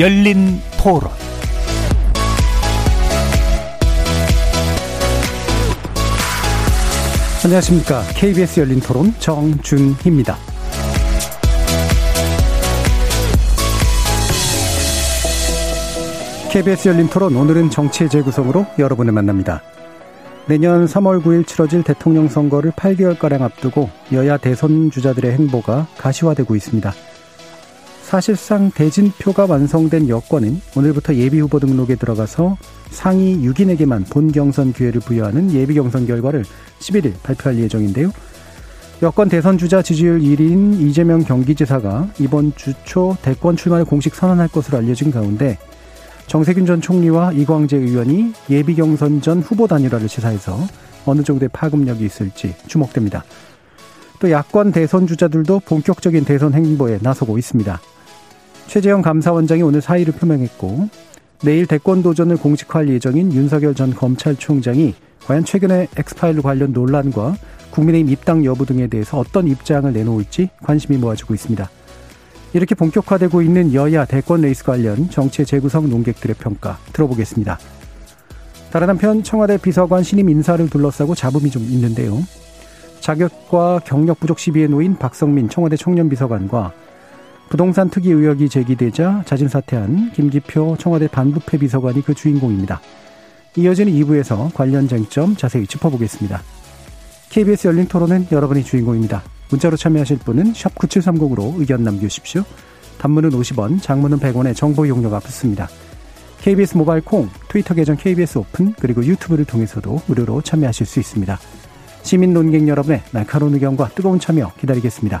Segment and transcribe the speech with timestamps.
[0.00, 1.10] 열린 토론
[7.44, 8.00] 안녕하십니까.
[8.14, 10.38] KBS 열린 토론 정준희입니다.
[16.50, 19.60] KBS 열린 토론 오늘은 정치의 재구성으로 여러분을 만납니다.
[20.46, 26.90] 내년 3월 9일 치러질 대통령 선거를 8개월가량 앞두고 여야 대선 주자들의 행보가 가시화되고 있습니다.
[28.10, 32.56] 사실상 대진표가 완성된 여권은 오늘부터 예비 후보 등록에 들어가서
[32.90, 36.44] 상위 6인에게만 본 경선 기회를 부여하는 예비 경선 결과를
[36.80, 38.10] 11일 발표할 예정인데요.
[39.00, 44.78] 여권 대선 주자 지지율 1위인 이재명 경기지사가 이번 주 초 대권 출마를 공식 선언할 것으로
[44.78, 45.56] 알려진 가운데
[46.26, 50.58] 정세균 전 총리와 이광재 의원이 예비 경선 전 후보 단일화를 시사해서
[51.06, 53.22] 어느 정도의 파급력이 있을지 주목됩니다.
[54.18, 57.80] 또 야권 대선 주자들도 본격적인 대선 행보에 나서고 있습니다.
[58.70, 60.88] 최재형 감사원장이 오늘 사의를 표명했고
[61.42, 64.94] 내일 대권 도전을 공식화할 예정인 윤석열 전 검찰총장이
[65.26, 67.34] 과연 최근의 엑스파일 관련 논란과
[67.72, 71.68] 국민의힘 입당 여부 등에 대해서 어떤 입장을 내놓을지 관심이 모아지고 있습니다.
[72.52, 77.58] 이렇게 본격화되고 있는 여야 대권 레이스 관련 정치의 재구성 논객들의 평가 들어보겠습니다.
[78.70, 82.22] 다른 한편 청와대 비서관 신임 인사를 둘러싸고 잡음이 좀 있는데요.
[83.00, 86.72] 자격과 경력 부족 시비에 놓인 박성민 청와대 청년 비서관과
[87.50, 92.80] 부동산 특이 의혹이 제기되자 자진 사퇴한 김기표 청와대 반부패 비서관이 그 주인공입니다.
[93.56, 96.40] 이어지는 2부에서 관련 쟁점 자세히 짚어보겠습니다.
[97.30, 99.24] KBS 열린 토론은 여러분이 주인공입니다.
[99.50, 102.44] 문자로 참여하실 분은 9730으로 의견 남겨주십시오.
[102.98, 105.68] 단문은 50원, 장문은 100원의 정보 용료가 붙습니다.
[106.42, 111.36] KBS 모바일 콩, 트위터 계정 KBS 오픈, 그리고 유튜브를 통해서도 무료로 참여하실 수 있습니다.
[112.02, 115.20] 시민 논객 여러분의 날카로운 의견과 뜨거운 참여 기다리겠습니다.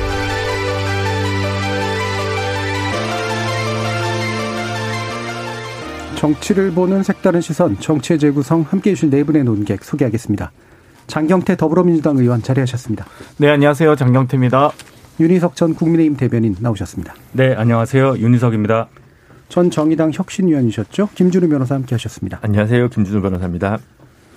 [6.21, 10.51] 정치를 보는 색다른 시선, 정치의 재구성 함께해 주실 네 분의 논객 소개하겠습니다.
[11.07, 13.07] 장경태 더불어민주당 의원 자리하셨습니다.
[13.37, 13.95] 네, 안녕하세요.
[13.95, 14.69] 장경태입니다.
[15.19, 17.15] 윤희석 전 국민의힘 대변인 나오셨습니다.
[17.31, 18.19] 네, 안녕하세요.
[18.19, 18.87] 윤희석입니다.
[19.49, 21.09] 전 정의당 혁신위원이셨죠.
[21.15, 22.37] 김준우 변호사 함께 하셨습니다.
[22.43, 22.89] 안녕하세요.
[22.89, 23.79] 김준우 변호사입니다.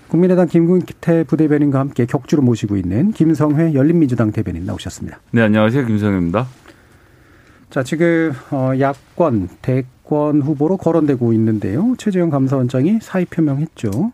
[0.08, 5.20] 국민의당 김근태 부대변인과 함께 격주로 모시고 있는 김성회 열린민주당 대변인 나오셨습니다.
[5.32, 5.84] 네, 안녕하세요.
[5.84, 6.46] 김성회입니다.
[7.68, 11.94] 자, 지금 어 야권 대 권 후보로 거론되고 있는데요.
[11.98, 14.12] 최재형 감사원장이 사의 표명했죠.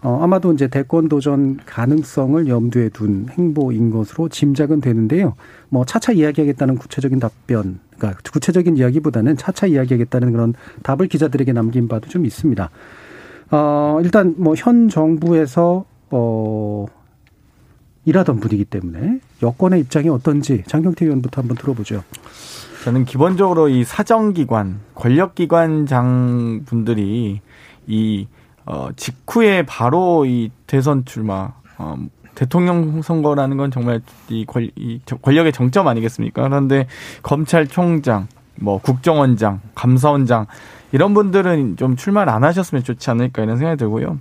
[0.00, 5.34] 어, 아마도 이제 대권 도전 가능성을 염두에 둔 행보인 것으로 짐작은 되는데요.
[5.68, 10.54] 뭐 차차 이야기하겠다는 구체적인 답변, 그러니까 구체적인 이야기보다는 차차 이야기하겠다는 그런
[10.84, 12.70] 답을 기자들에게 남긴 바도 좀 있습니다.
[13.50, 16.86] 어, 일단 뭐 현 정부에서 어
[18.04, 22.02] 일하던 분이기 때문에 여권의 입장이 어떤지 장경태 의원부터 한번 들어보죠.
[22.84, 27.40] 저는 기본적으로 이 사정기관, 권력기관장 분들이
[27.86, 28.26] 이
[28.66, 31.96] 어, 직후에 바로 이 대선 출마, 어,
[32.34, 34.46] 대통령 선거라는 건 정말 이,
[35.22, 36.42] 권력의 정점 아니겠습니까?
[36.42, 36.86] 그런데
[37.22, 40.46] 검찰총장, 뭐 국정원장, 감사원장
[40.92, 44.18] 이런 분들은 좀 출마를 안 하셨으면 좋지 않을까 이런 생각이 들고요.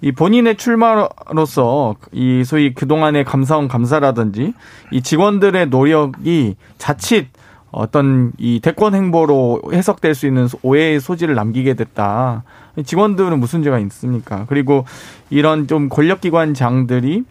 [0.00, 4.54] 이 본인의 출마로서 이 소위 그동안의 감사원 감사라든지
[4.92, 7.28] 이 직원들의 노력이 자칫
[7.70, 12.44] 어떤 이 대권 행보로 해석될 수 있는 오해의 소지를 남기게 됐다.
[12.84, 14.46] 직원들은 무슨 죄가 있습니까?
[14.48, 14.84] 그리고
[15.30, 17.24] 이런 좀 권력기관장들이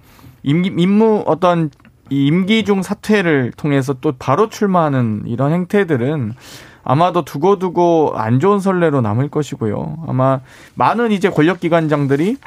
[0.43, 1.71] 임기, 임무 어떤
[2.09, 6.33] 이 임기 중 사퇴를 통해서 또 바로 출마하는 이런 행태들은
[6.83, 10.05] 아마도 두고두고 안 좋은 선례로 남을 것이고요.
[10.07, 10.39] 아마
[10.75, 12.37] 많은 이제 권력기관장들이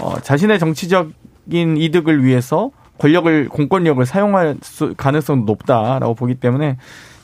[0.00, 6.78] 어, 자신의 정치적인 이득을 위해서 권력을 공권력을 사용할 수, 가능성도 높다라고 보기 때문에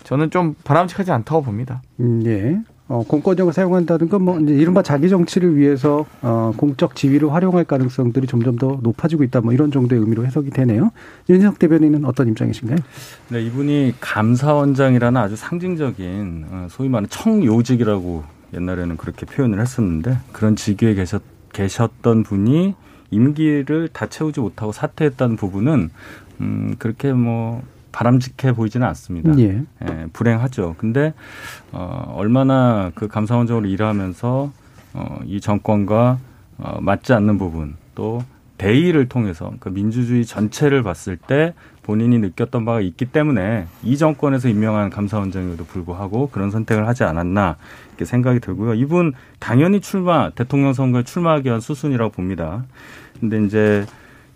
[0.09, 1.83] 저는 좀 바람직하지 않다고 봅니다.
[2.01, 2.59] 음, 예.
[2.89, 8.27] 어, 공권력을 사용한다는 건 뭐, 이제 이른바 자기 정치를 위해서, 어, 공적 지위를 활용할 가능성들이
[8.27, 10.93] 점점 더 높아지고 있다, 뭐 이런 정도의 의미로 해석이 되네요.
[11.29, 12.79] 윤석 대변인은 어떤 입장이신가요?
[13.29, 18.25] 네, 이분이 감사원장이라는 아주 상징적인, 어, 소위 말하는 청요직이라고
[18.55, 21.21] 옛날에는 그렇게 표현을 했었는데, 그런 직위에 계셨,
[21.53, 22.75] 계셨던 분이
[23.11, 25.91] 임기를 다 채우지 못하고 사퇴했다는 부분은,
[26.41, 27.63] 음, 그렇게 뭐,
[27.99, 29.37] 바람직해 보이지는 않습니다.
[29.41, 29.61] 예.
[29.83, 30.07] 예.
[30.13, 30.77] 불행하죠.
[30.79, 31.15] 근데
[31.73, 34.53] 어 얼마나 그 감사원적으로 일하면서
[34.95, 36.19] 어 이 정권과
[36.59, 38.23] 어, 맞지 않는 부분 또
[38.57, 44.91] 대의를 통해서 그 민주주의 전체를 봤을 때 본인이 느꼈던 바가 있기 때문에 이 정권에서 임명한
[44.91, 47.57] 감사원장에도 불구하고 그런 선택을 하지 않았나
[47.91, 48.75] 이렇게 생각이 들고요.
[48.75, 52.65] 이분 당연히 출마 대통령 선거에 출마하기 위한 수순이라고 봅니다.
[53.21, 53.87] 근데 이제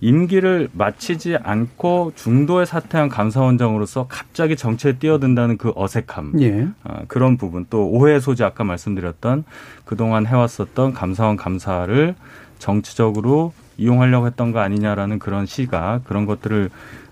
[0.02, 6.66] 임기를 마치지 않고 중도에 사퇴한 감사원장으로서 갑자기 정치에 뛰어든다는 그 어색함, 예.
[6.82, 9.44] 어, 그런 부분 또 오해 소지 아까 말씀드렸던
[9.84, 12.16] 그동안 해왔었던 감사원 감사를
[12.58, 16.68] 정치적으로 이용하려고 했던 거 아니냐라는 그런 시각 그런 것들을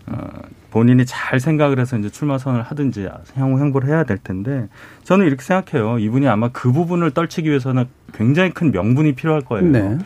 [0.09, 0.29] 어,
[0.73, 4.69] 본인이 잘 생각을 해서 이제 출마 선을 하든지 향후 행보를 해야 될 텐데
[5.05, 6.01] 저는 이렇게 생각해요.
[6.01, 7.85] 이분이 아마 그 부분을 떨치기 위해서는
[8.15, 9.71] 굉장히 큰 명분이 필요할 거예요.
[9.71, 9.99] 네.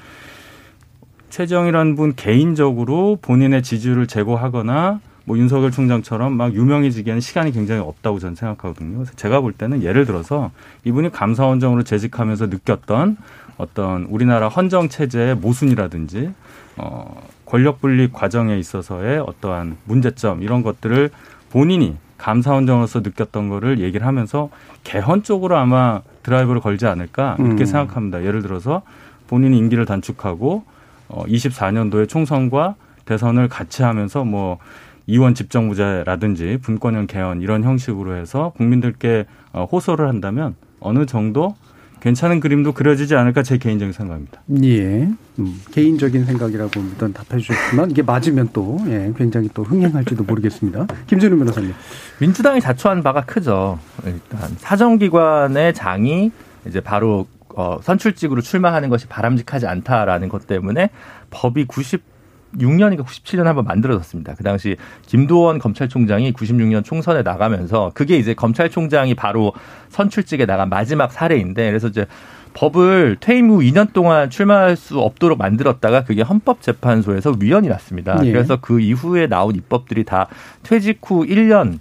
[1.35, 8.37] 최정이라는 분 개인적으로 본인의 지지율을 제고하거나 뭐 윤석열 총장처럼 막 유명해지기에는 시간이 굉장히 없다고 저는
[8.37, 9.05] 생각하거든요.
[9.17, 10.53] 제가 볼 때는 예를 들어서
[10.85, 13.17] 이분이 감사원장으로 재직하면서 느꼈던
[13.57, 16.31] 어떤 우리나라 헌정 체제의 모순이라든지
[16.77, 21.11] 어 권력 분립 과정에 있어서의 어떠한 문제점 이런 것들을
[21.51, 24.51] 본인이 감사원장으로서 느꼈던 거를 얘기를 하면서
[24.85, 27.67] 개헌 쪽으로 아마 드라이브를 걸지 않을까 이렇게 음.
[27.67, 28.23] 생각합니다.
[28.23, 28.83] 예를 들어서
[29.27, 30.74] 본인이 임기를 단축하고
[31.09, 34.59] 어 24년도에 총선과 대선을 같이 하면서 뭐
[35.07, 41.55] 이원 집정부제라든지 분권형 개헌 이런 형식으로 해서 국민들께 어, 호소를 한다면 어느 정도
[42.01, 44.43] 괜찮은 그림도 그려지지 않을까 제 개인적인 생각입니다.
[44.63, 45.09] 예.
[45.39, 50.87] 음, 개인적인 생각이라고 일단 답해 주셨지만 이게 맞으면 또 예, 굉장히 또 흥행할지도 모르겠습니다.
[51.07, 51.73] 김준우 변호사님.
[52.21, 53.79] 민주당이 자초한 바가 크죠.
[54.05, 56.31] 일단 사정기관의 장이
[56.67, 60.91] 이제 바로 어, 선출직으로 출마하는 것이 바람직하지 않다라는 것 때문에
[61.31, 64.35] 법이 96년인가 97년 한번 만들어졌습니다.
[64.35, 69.53] 그 당시 김도원 검찰총장이 96년 총선에 나가면서 그게 이제 검찰총장이 바로
[69.91, 72.07] 선출직에 나간 마지막 사례인데 그래서 이제
[72.55, 78.21] 법을 퇴임 후 2년 동안 출마할 수 없도록 만들었다가 그게 헌법재판소에서 위헌이 났습니다.
[78.25, 78.33] 예.
[78.33, 80.29] 그래서 그 이후에 나온 입법들이 다
[80.63, 81.81] 퇴직 후 1년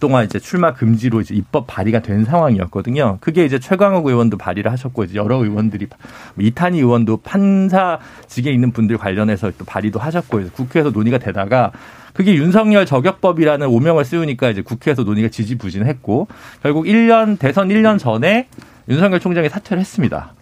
[0.00, 3.18] 동안 이제 출마 금지로 이제 입법 발의가 된 상황이었거든요.
[3.20, 5.88] 그게 이제 최강욱 의원도 발의를 하셨고 이제 여러 의원들이
[6.34, 11.72] 뭐 이탄희 의원도 판사직에 있는 분들 관련해서 또 발의도 하셨고 그래서 국회에서 논의가 되다가
[12.12, 16.28] 그게 윤석열 저격법이라는 오명을 씌우니까 이제 국회에서 논의가 지지부진했고
[16.62, 18.48] 결국 1년 대선 1년 전에
[18.88, 20.32] 윤석열 총장이 사퇴를 했습니다.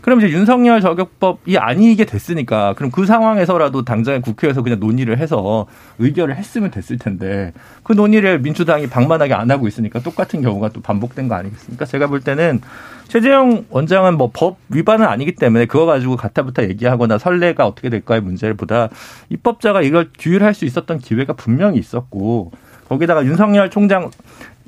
[0.00, 5.66] 그럼 이제 윤석열 저격법이 아니게 됐으니까 그럼 그 상황에서라도 당장에 국회에서 그냥 논의를 해서
[5.98, 7.52] 의결을 했으면 됐을 텐데
[7.82, 11.84] 그 논의를 민주당이 방만하게 안 하고 있으니까 똑같은 경우가 또 반복된 거 아니겠습니까?
[11.84, 12.60] 제가 볼 때는
[13.08, 18.54] 최재형 원장은 뭐 법 위반은 아니기 때문에 그거 가지고 가타부타 얘기하거나 선례가 어떻게 될까의 문제를
[18.54, 18.88] 보다
[19.28, 22.52] 입법자가 이걸 규율할 수 있었던 기회가 분명히 있었고
[22.88, 24.10] 거기다가 윤석열 총장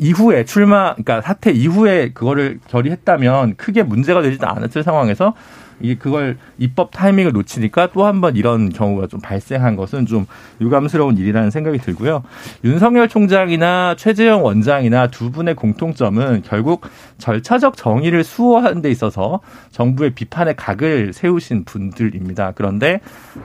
[0.03, 5.35] 이후에 출마, 그러니까 사퇴 이후에 그거를 결의했다면 크게 문제가 되지도 않았을 상황에서
[5.81, 10.27] 이게 그걸 입법 타이밍을 놓치니까 또 한 번 이런 경우가 좀 발생한 것은 좀
[10.61, 12.23] 유감스러운 일이라는 생각이 들고요.
[12.63, 16.87] 윤석열 총장이나 최재형 원장이나 두 분의 공통점은 결국
[17.19, 19.41] 절차적 정의를 수호하는 데 있어서
[19.73, 22.53] 정부의 비판의 각을 세우신 분들입니다.
[22.55, 23.01] 그런데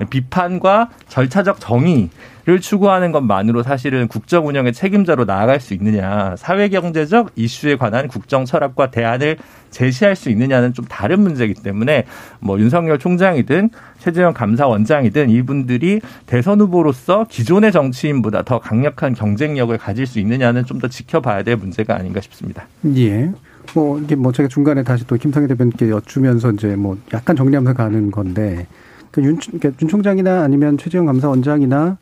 [0.10, 2.10] 비판과 절차적 정의
[2.48, 8.46] 를 추구하는 것만으로 사실은 국정 운영의 책임자로 나아갈 수 있느냐, 사회 경제적 이슈에 관한 국정
[8.46, 9.36] 철학과 대안을
[9.70, 12.06] 제시할 수 있느냐는 좀 다른 문제이기 때문에
[12.40, 20.20] 뭐 윤석열 총장이든 최재형 감사원장이든 이분들이 대선 후보로서 기존의 정치인보다 더 강력한 경쟁력을 가질 수
[20.20, 22.68] 있느냐는 좀 더 지켜봐야 될 문제가 아닌가 싶습니다.
[22.96, 23.32] 예.
[23.74, 28.12] 뭐 이게 뭐 제가 중간에 다시 또 김상희 대변인께 여쭈면서 이제 뭐 약간 정리하면서 가는
[28.12, 28.68] 건데
[29.12, 31.98] 그 윤, 그러니까 윤 총장이나 아니면 최재형 감사원장이나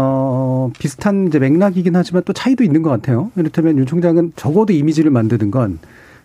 [0.00, 3.30] 어 비슷한 이제 맥락이긴 하지만 또 차이도 있는 것 같아요.
[3.36, 5.78] 이를테면 윤 총장은 적어도 이미지를 만드는 건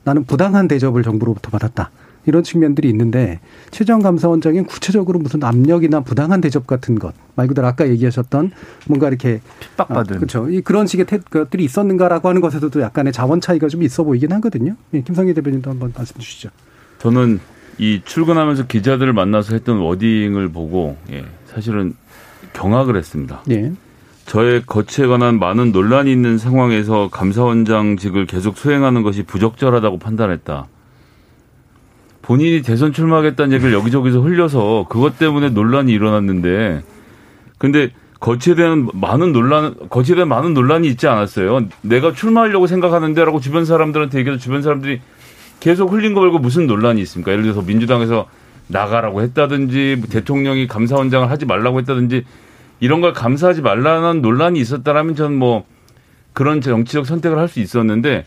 [0.03, 1.89] 나는 부당한 대접을 정부로부터 받았다.
[2.25, 3.39] 이런 측면들이 있는데
[3.71, 8.51] 최재형 감사원장은 구체적으로 무슨 압력이나 부당한 대접 같은 것 말 그대로 아까 얘기하셨던
[8.87, 10.15] 뭔가 이렇게 핍박받은.
[10.15, 10.49] 아, 그렇죠.
[10.49, 14.75] 이 그런 식의 태, 것들이 있었는가라고 하는 것에서도 약간의 자원 차이가 좀 있어 보이긴 하거든요.
[14.93, 16.49] 예, 김상희 대변인도 한번 말씀 주시죠.
[16.99, 17.39] 저는
[17.79, 21.95] 이 출근하면서 기자들을 만나서 했던 워딩을 보고 예, 사실은
[22.53, 23.41] 경악을 했습니다.
[23.51, 23.71] 예.
[24.25, 30.67] 저의 거치에 관한 많은 논란이 있는 상황에서 감사원장직을 계속 수행하는 것이 부적절하다고 판단했다.
[32.21, 36.81] 본인이 대선 출마하겠다는 얘기를 여기저기서 흘려서 그것 때문에 논란이 일어났는데
[37.57, 37.91] 근데
[38.21, 41.65] 거치에 대한 많은 논란, 거치에 대한 많은 논란이 있지 않았어요.
[41.81, 45.01] 내가 출마하려고 생각하는데라고 주변 사람들한테 얘기해서 주변 사람들이
[45.59, 47.33] 계속 흘린 거 말고 무슨 논란이 있습니까?
[47.33, 48.27] 예를 들어서 민주당에서
[48.67, 52.25] 나가라고 했다든지 뭐 대통령이 감사원장을 하지 말라고 했다든지
[52.79, 55.65] 이런 걸 감사하지 말라는 논란이 있었다라면 저는 뭐
[56.33, 58.25] 그런 정치적 선택을 할 수 있었는데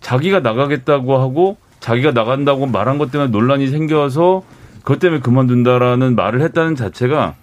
[0.00, 4.44] 자기가 나가겠다고 하고 자기가 나간다고 말한 것 때문에 논란이 생겨서
[4.82, 7.34] 그것 때문에 그만둔다라는 말을 했다는 자체가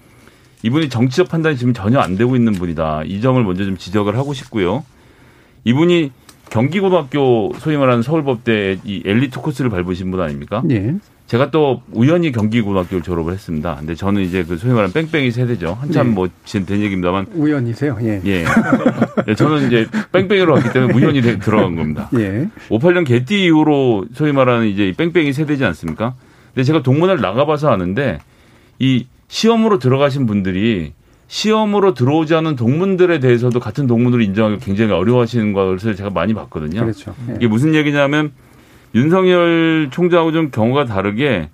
[0.63, 3.03] 이분이 정치적 판단이 지금 전혀 안 되고 있는 분이다.
[3.05, 4.83] 이 점을 먼저 좀 지적을 하고 싶고요.
[5.65, 6.11] 이분이
[6.49, 10.63] 경기고등학교 소위 말하는 서울법대 이 엘리트 코스를 밟으신 분 아닙니까?
[10.71, 10.95] 예.
[11.27, 13.75] 제가 또 우연히 경기고등학교를 졸업을 했습니다.
[13.79, 15.75] 근데 저는 이제 그 소위 말하는 뺑뺑이 세대죠.
[15.81, 16.13] 한참 네.
[16.13, 17.25] 뭐 지금 된 얘기입니다만.
[17.33, 17.97] 우연이세요?
[18.01, 18.21] 예.
[18.25, 18.45] 예.
[19.27, 22.09] 예, 저는 이제 뺑뺑이로 왔기 때문에 우연히 되- 들어간 겁니다.
[22.15, 22.47] 예.
[22.69, 26.13] 58년 개띠 이후로 소위 말하는 이제 이 뺑뺑이 세대지 않습니까?
[26.53, 28.19] 근데 제가 동문회를 나가봐서 아는데
[28.77, 30.93] 이 시험으로 들어가신 분들이
[31.27, 36.81] 시험으로 들어오지 않은 동문들에 대해서도 같은 동문으로 인정하기 굉장히 어려워하시는 것을 제가 많이 봤거든요.
[36.81, 37.15] 그렇죠.
[37.29, 37.33] 예.
[37.37, 38.31] 이게 무슨 얘기냐면
[38.95, 41.49] 윤석열 총장하고 좀 경우가 다르게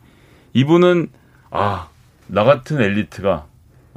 [0.53, 1.07] 이분은
[1.49, 1.89] 아,
[2.27, 3.45] 나 같은 엘리트가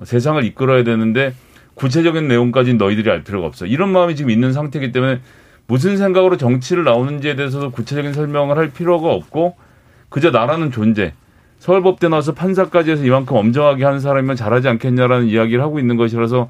[0.02, 1.34] 세상을 이끌어야 되는데
[1.74, 3.66] 구체적인 내용까지는 너희들이 알 필요가 없어.
[3.66, 5.20] 이런 마음이 지금 있는 상태이기 때문에
[5.66, 9.56] 무슨 생각으로 정치를 나오는지에 대해서도 구체적인 설명을 할 필요가 없고
[10.08, 11.12] 그저 나라는 존재.
[11.58, 16.48] 서울법대 나와서 판사까지 해서 이만큼 엄정하게 하는 사람이면 잘하지 않겠냐라는 이야기를 하고 있는 것이라서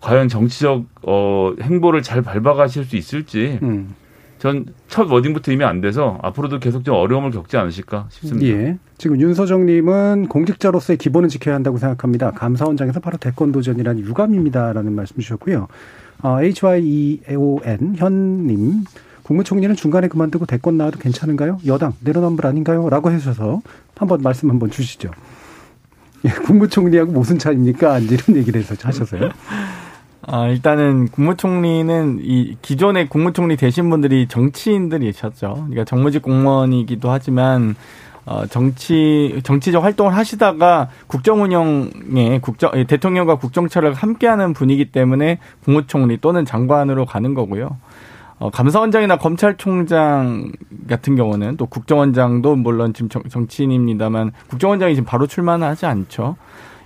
[0.00, 3.94] 과연 정치적 어, 행보를 잘 밟아가실 수 있을지 음.
[4.42, 8.46] 전 첫 워딩부터 이미 안 돼서 앞으로도 계속 좀 어려움을 겪지 않으실까 싶습니다.
[8.48, 8.78] 예.
[8.98, 12.32] 지금 윤서정님은 공직자로서의 기본은 지켜야 한다고 생각합니다.
[12.32, 15.68] 감사원장에서 바로 대권 도전이란 유감입니다라는 말씀 주셨고요.
[16.22, 18.84] 어, HYEON 현님
[19.22, 21.60] 국무총리는 중간에 그만두고 대권 나와도 괜찮은가요?
[21.66, 22.90] 여당 내로남불 아닌가요?
[22.90, 23.62] 라고 해주셔서
[23.96, 25.10] 한번 말씀 한번 주시죠.
[26.24, 28.00] 예, 국무총리하고 무슨 차이입니까?
[28.00, 29.30] 이런 얘기를 해서 하셔서요.
[30.24, 35.54] 아, 일단은 국무총리는 이 기존의 국무총리 되신 분들이 정치인들이셨죠.
[35.54, 37.74] 그러니까 정무직 공무원이기도 하지만
[38.24, 46.18] 어, 정치, 정치적 활동을 하시다가 국정 운영에 국정, 예, 대통령과 국정처를 함께하는 분이기 때문에 국무총리
[46.20, 47.76] 또는 장관으로 가는 거고요.
[48.38, 50.52] 어, 감사원장이나 검찰총장
[50.88, 56.36] 같은 경우는 또 국정원장도 물론 지금 정, 정치인입니다만 국정원장이 지금 바로 출마는 하지 않죠.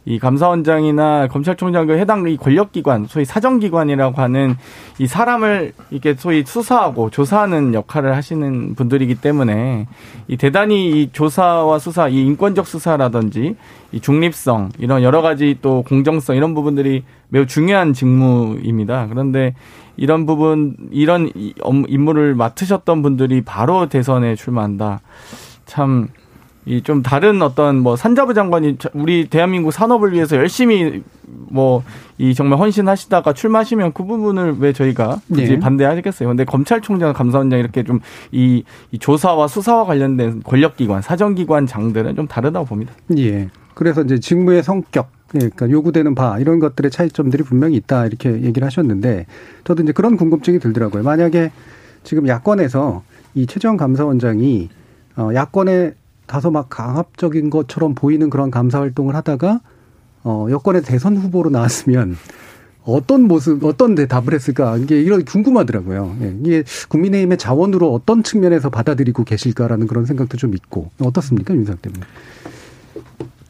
[0.06, 4.56] 이 감사원장이나 검찰총장 그 해당 이 권력기관, 소위 사정기관이라고 하는
[4.98, 9.88] 이 사람을 이렇게 소위 수사하고 조사하는 역할을 하시는 분들이기 때문에
[10.28, 13.56] 이 대단히 이 조사와 수사, 이 인권적 수사라든지
[13.90, 19.08] 이 중립성 이런 여러 가지 또 공정성 이런 부분들이 매우 중요한 직무입니다.
[19.08, 19.54] 그런데
[19.96, 21.30] 이런 부분, 이런
[21.88, 25.00] 임무를 맡으셨던 분들이 바로 대선에 출마한다.
[25.64, 26.08] 참,
[26.66, 31.82] 이 좀 다른 어떤 뭐 산자부 장관이 저- 우리 대한민국 산업을 위해서 열심히 뭐
[32.18, 35.58] 이 정말 헌신하시다가 출마하시면 그 부분을 왜 저희가 굳이 예.
[35.58, 36.30] 반대하겠어요.
[36.30, 38.64] 근데 검찰총장, 감사원장 이렇게 좀이
[38.98, 42.94] 조사와 수사와 관련된 권력기관, 사정기관 장들은 좀 다르다고 봅니다.
[43.18, 43.48] 예.
[43.74, 48.64] 그래서 이제 직무의 성격, 예, 그러니까 요구되는 바 이런 것들의 차이점들이 분명히 있다 이렇게 얘기를
[48.64, 49.26] 하셨는데
[49.64, 51.02] 저도 이제 그런 궁금증이 들더라고요.
[51.02, 51.52] 만약에
[52.02, 53.02] 지금 야권에서
[53.34, 54.70] 이 최재형 감사원장이
[55.18, 55.92] 어 야권에
[56.26, 59.60] 다소 막 강압적인 것처럼 보이는 그런 감사 활동을 하다가
[60.24, 62.16] 어 여권의 대선 후보로 나왔으면
[62.86, 64.76] 어떤 모습, 어떤 대답을 했을까?
[64.76, 66.16] 이게 이런 궁금하더라고요.
[66.22, 72.04] 예, 이게 국민의힘의 자원으로 어떤 측면에서 받아들이고 계실까라는 그런 생각도 좀 있고 어떻습니까, 윤상 때문에?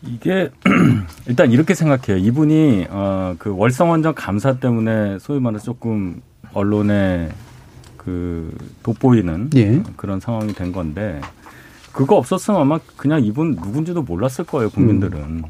[0.03, 0.51] 이게
[1.29, 2.17] 일단 이렇게 생각해요.
[2.25, 7.29] 이분이 어그 월성원전 감사 때문에 소위 말해서 조금 언론에
[7.97, 9.83] 그 돋보이는 예.
[9.97, 11.21] 그런 상황이 된 건데
[11.97, 15.45] 그거 없었으면 아마 그냥 이분 누군지도 몰랐을 거예요 국민들은.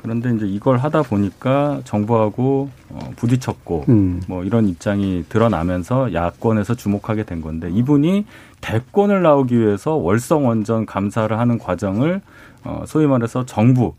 [0.00, 4.22] 그런데 이제 이걸 하다 보니까 정부하고 어, 부딪혔고 음.
[4.28, 8.26] 뭐 이런 입장이 드러나면서 야권에서 주목하게 된 건데 이분이
[8.60, 12.20] 대권을 나오기 위해서 월성 원전 감사를 하는 과정을
[12.64, 13.94] 어 소위 말해서 정부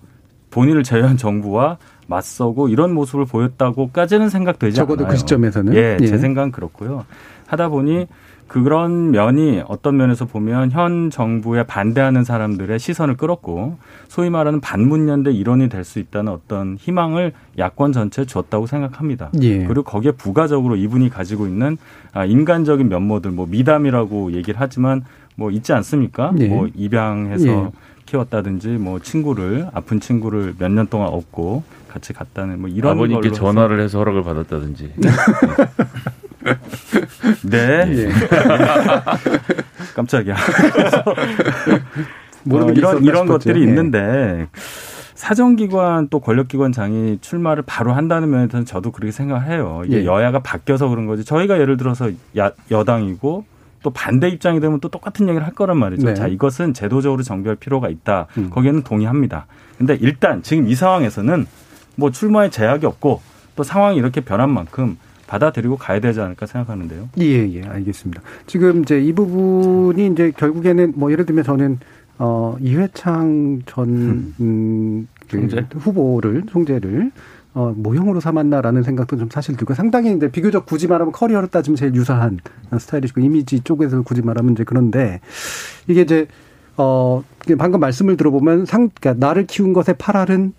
[0.51, 1.77] 본인을 제외한 정부와
[2.07, 5.11] 맞서고 이런 모습을 보였다고까지는 생각되지 적어도 않아요.
[5.11, 5.75] 그 시점에서는?
[5.75, 6.07] 예, 예.
[6.07, 7.05] 제 생각은 그렇고요.
[7.47, 8.07] 하다 보니
[8.49, 13.77] 그런 면이 어떤 면에서 보면 현 정부에 반대하는 사람들의 시선을 끌었고
[14.09, 19.29] 소위 말하는 반문연대 일원이 될 수 있다는 어떤 희망을 야권 전체에 줬다고 생각합니다.
[19.41, 19.63] 예.
[19.65, 21.77] 그리고 거기에 부가적으로 이분이 가지고 있는
[22.11, 26.33] 아, 인간적인 면모들, 뭐 미담이라고 얘기를 하지만 뭐 있지 않습니까?
[26.39, 26.47] 예.
[26.47, 27.69] 뭐 입양해서 예.
[28.09, 33.33] 키웠다든지 뭐 친구를 아픈 친구를 몇 년 동안 업고 같이 갔다는 뭐 이런 아버님께 걸로
[33.33, 34.93] 전화를 해서 허락을 받았다든지.
[35.03, 35.67] 해서-
[37.49, 38.09] 네 예.
[39.95, 40.35] 깜짝이야.
[42.43, 43.33] 모르는 어, 게 이런 이런 싶었죠.
[43.33, 43.63] 것들이 예.
[43.65, 44.47] 있는데
[45.15, 49.83] 사정기관 또 권력기관 장이 출마를 바로 한다는 면에서는 저도 그렇게 생각해요.
[49.85, 50.05] 이게 예.
[50.05, 51.25] 여야가 바뀌어서 그런 거지.
[51.25, 53.45] 저희가 예를 들어서 야, 여당이고
[53.81, 56.07] 또 반대 입장이 되면 또 똑같은 얘기를 할 거란 말이죠.
[56.07, 56.13] 네.
[56.13, 58.27] 자, 이것은 제도적으로 정비할 필요가 있다.
[58.37, 58.49] 음.
[58.49, 59.45] 거기에는 동의합니다.
[59.77, 61.45] 근데 일단 지금 이 상황에서는
[61.95, 63.21] 뭐 출마에 제약이 없고
[63.55, 67.09] 또 상황이 이렇게 변한 만큼 받아들이고 가야 되지 않을까 생각하는데요.
[67.19, 68.21] 예, 예, 알겠습니다.
[68.47, 71.79] 지금 이제 이 부분이 이제 결국에는 뭐 예를 들면 저는
[72.17, 75.65] 어, 이회창 전, 음, 그 총재?
[75.77, 77.11] 후보를, 총재를
[77.53, 81.95] 어, 모형으로 삼았나라는 생각도 좀 사실 들고 상당히 이제 비교적 굳이 말하면 커리어로 따지면 제일
[81.95, 82.39] 유사한
[82.77, 85.19] 스타일이시고 이미지 쪽에서 굳이 말하면 이제 그런데
[85.87, 86.27] 이게 이제
[86.77, 87.23] 어,
[87.57, 90.53] 방금 말씀을 들어보면 상, 그러니까 나를 키운 것의 8알은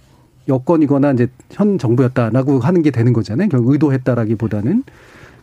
[0.48, 3.48] 여권이거나 이제 현 정부였다라고 하는 게 되는 거잖아요.
[3.48, 4.82] 결국 의도했다라기보다는.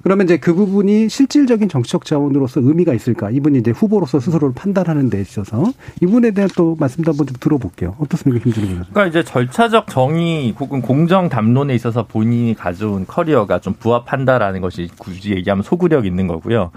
[0.07, 3.29] 그러면 이제 그 부분이 실질적인 정치적 자원으로서 의미가 있을까?
[3.29, 5.65] 이분이 이제 후보로서 스스로를 판단하는 데 있어서
[6.01, 7.93] 이분에 대한 또 말씀도 한번 좀 들어볼게요.
[7.99, 8.89] 어떻습니까, 김준호 변호사?
[8.93, 15.31] 그러니까 이제 절차적 정의 혹은 공정 담론에 있어서 본인이 가져온 커리어가 좀 부합한다라는 것이 굳이
[15.33, 16.71] 얘기하면 소구력 있는 거고요.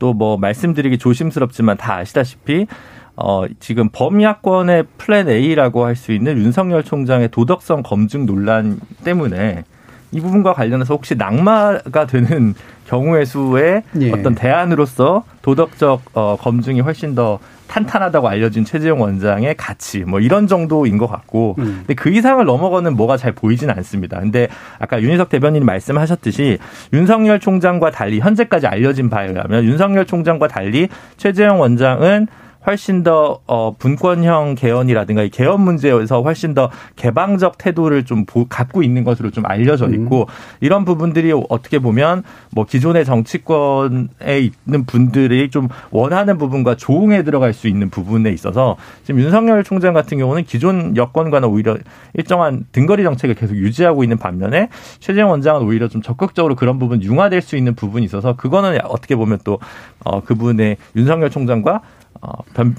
[0.00, 2.66] 또 뭐 말씀드리기 조심스럽지만 다 아시다시피
[3.14, 9.62] 어, 지금 범야권의 플랜 A라고 할 수 있는 윤석열 총장의 도덕성 검증 논란 때문에
[10.12, 12.54] 이 부분과 관련해서 혹시 낙마가 되는
[12.86, 14.12] 경우의 수의 예.
[14.12, 17.38] 어떤 대안으로서 도덕적 어, 검증이 훨씬 더
[17.68, 21.76] 탄탄하다고 알려진 최재형 원장의 가치 뭐 이런 정도인 것 같고 음.
[21.78, 24.20] 근데 그 이상을 넘어가는 뭐가 잘 보이지는 않습니다.
[24.20, 26.58] 근데 아까 윤희석 대변인이 말씀하셨듯이
[26.92, 32.28] 윤석열 총장과 달리 현재까지 알려진 바에 의하면 윤석열 총장과 달리 최재형 원장은
[32.66, 38.82] 훨씬 더 어, 분권형 개헌이라든가 이 개헌 문제에서 훨씬 더 개방적 태도를 좀 보- 갖고
[38.82, 40.26] 있는 것으로 좀 알려져 있고
[40.60, 44.06] 이런 부분들이 어떻게 보면 뭐 기존의 정치권에
[44.66, 50.18] 있는 분들이 좀 원하는 부분과 조응에 들어갈 수 있는 부분에 있어서 지금 윤석열 총장 같은
[50.18, 51.76] 경우는 기존 여권과는 오히려
[52.14, 54.68] 일정한 등거리 정책을 계속 유지하고 있는 반면에
[55.00, 59.38] 최재형 원장은 오히려 좀 적극적으로 그런 부분 융화될 수 있는 부분이 있어서 그거는 어떻게 보면
[59.44, 59.58] 또
[60.04, 61.80] 어, 그분의 윤석열 총장과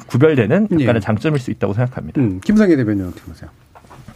[0.08, 1.00] 구별되는 약간의 예.
[1.00, 2.22] 장점일 수 있다고 생각합니다.
[2.22, 3.50] 음, 김성애 대변인 어떻게 보세요?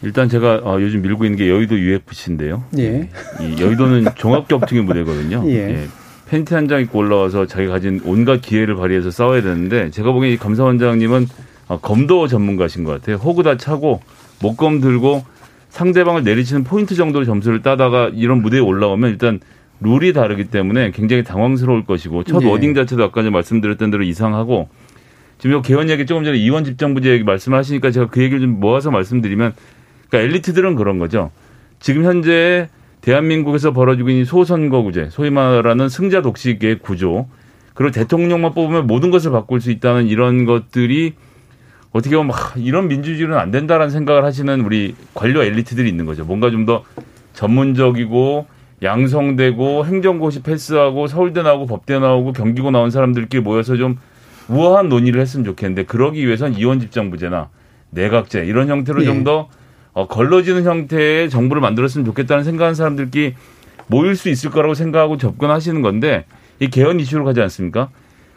[0.04, 2.64] 일단 제가 어, 요즘 밀고 있는 게 여의도 UFC인데요.
[2.78, 3.10] 예.
[3.42, 5.44] 이 여의도는 종합격투기 무대거든요.
[5.48, 5.88] 예.
[6.30, 10.38] 팬티 한 장 입고 올라와서 자기가 가진 온갖 기예를 발휘해서 싸워야 되는데 제가 보기엔 이
[10.38, 11.28] 감사원장님은
[11.70, 13.16] 어, 검도 전문가신 것 같아요.
[13.18, 14.02] 호구 다 차고
[14.42, 15.26] 목검 들고
[15.70, 19.40] 상대방을 내리치는 포인트 정도로 점수를 따다가 이런 무대에 올라오면 일단
[19.80, 22.48] 룰이 다르기 때문에 굉장히 당황스러울 것이고 첫 예.
[22.48, 24.70] wording 자체도 아까 말씀드렸던 대로 이상하고
[25.38, 28.91] 지금 요 개헌 얘기 조금 전에 이원 집정부제 얘기 말씀하시니까 제가 그 얘기를 좀 모아서
[28.91, 29.54] 말씀드리면
[30.10, 31.32] 그러니까 엘리트들은 그런 거죠.
[31.80, 32.69] 지금 현재
[33.02, 37.28] 대한민국에서 벌어지고 있는 소선거구제, 소위 말하는 승자 독식의 구조,
[37.73, 41.13] 그리고 대통령만 뽑으면 모든 것을 바꿀 수 있다는 이런 것들이
[41.91, 46.26] 어떻게 보면 막 이런 민주주의는 안 된다라는 생각을 하시는 우리 관료 엘리트들이 있는 거죠.
[46.26, 46.84] 뭔가 좀 더
[47.38, 48.47] 전문적이고
[48.82, 53.97] 양성되고 행정고시 패스하고 서울대 나오고 법대 나오고 경기고 나온 사람들끼리 모여서 좀
[54.50, 57.50] 우아한 논의를 했으면 좋겠는데 그러기 위해선 이원 집정부제나
[57.90, 59.06] 내각제 이런 형태로 예.
[59.06, 59.50] 좀더
[59.94, 63.34] 어, 걸러지는 형태의 정부를 만들었으면 좋겠다는 생각하는 사람들끼리
[63.88, 66.26] 모일 수 있을 거라고 생각하고 접근하시는 건데
[66.60, 67.90] 이 개헌 이슈로 가지 않습니까?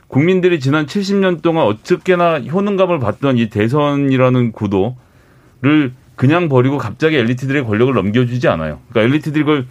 [0.09, 7.95] 국민들이 지난 70년 동안 어떻게나 효능감을 받던 이 대선이라는 구도를 그냥 버리고 갑자기 엘리트들의 권력을
[7.95, 8.81] 넘겨주지 않아요.
[8.91, 9.67] 그러니까 엘리트들이 그걸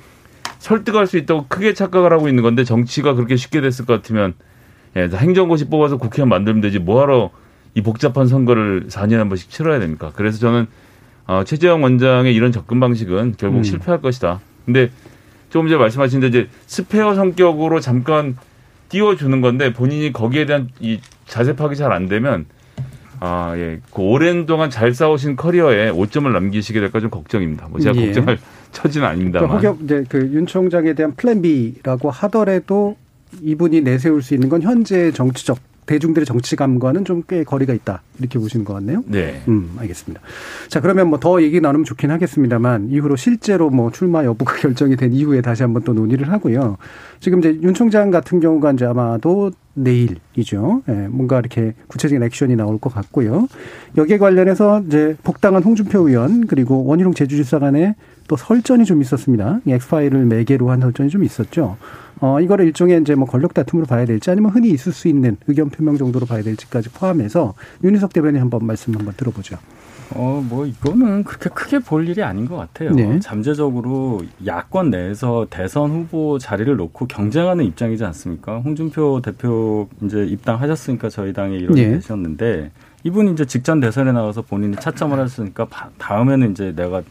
[0.60, 4.34] 설득할 수 있다고 크게 착각을 하고 있는 건데 정치가 그렇게 쉽게 됐을 것 같으면
[4.96, 7.30] 예, 행정고시 뽑아서 국회의원 만들면 되지 뭐하러
[7.76, 10.12] 이 복잡한 선거를 4년에 한 번씩 치러야 됩니까?
[10.16, 10.68] 그래서 저는
[11.28, 13.64] 어, 최재형 원장의 이런 접근 방식은 결국 음.
[13.64, 14.40] 실패할 것이다.
[14.66, 14.90] 근데
[15.50, 18.36] 조금 전에 말씀하신 대로 이제 스페어 성격으로 잠깐
[18.90, 22.46] 띄워주는 건데 본인이 거기에 대한 이 자세 파악이 잘 안 되면
[23.20, 23.80] 아, 예.
[23.94, 27.68] 그 오랜 동안 잘 싸우신 커리어에 오점을 남기시게 될까 좀 걱정입니다.
[27.68, 28.06] 뭐 제가 예.
[28.06, 28.40] 걱정할
[28.72, 29.50] 처지는 아닙니다만.
[29.60, 32.96] 그러니까 혹여 이제 그 윤 총장에 대한 플랜 B라고 하더라도
[33.42, 38.64] 이분이 내세울 수 있는 건 현재 정치적 대중들의 정치감과는 좀 꽤 거리가 있다 이렇게 보시는
[38.64, 39.04] 것 같네요.
[39.08, 39.42] 네.
[39.48, 40.22] 음, 알겠습니다.
[40.68, 45.14] 자, 그러면 뭐 더 얘기 나누면 좋긴 하겠습니다만 이후로 실제로 뭐 출마 여부가 결정이 된
[45.14, 46.78] 이후에 다시 한번 또 논의를 하고요.
[47.20, 50.84] 지금 이제 윤 총장 같은 경우가 이제 아마도 내일이죠.
[50.90, 53.48] 예, 뭔가 이렇게 구체적인 액션이 나올 것 같고요.
[53.98, 57.96] 여기에 관련해서 이제 복당한 홍준표 의원 그리고 원희룡 제주지사 간에
[58.30, 59.60] 또 설전이 좀 있었습니다.
[59.66, 61.78] 이 엑스파일을 매개로 한 설전이 좀 있었죠.
[62.22, 65.70] 어, 이거를 일종의 이제 뭐 권력 다툼으로 봐야 될지 아니면 흔히 있을 수 있는 의견
[65.72, 69.58] 표명 정도로 봐야 될지까지 포함해서 윤희석 대변인 한번 말씀 한번 들어보죠.
[70.12, 72.92] 어, 뭐 이거는 그렇게 크게 볼 일이 아닌 것 같아요.
[72.92, 73.20] 네.
[73.20, 78.60] 잠재적으로 야권 내에서 대선 후보 자리를 놓고 경쟁하는 입장이지 않습니까?
[78.60, 81.92] 홍준표 대표 이제 입당하셨으니까 저희 당에 이렇게 네.
[81.96, 82.70] 되셨는데
[83.04, 87.02] 이분이 이제 직전 대선에 나와서 본인이 차점을 하셨으니까 바- 다음에는 이제 내가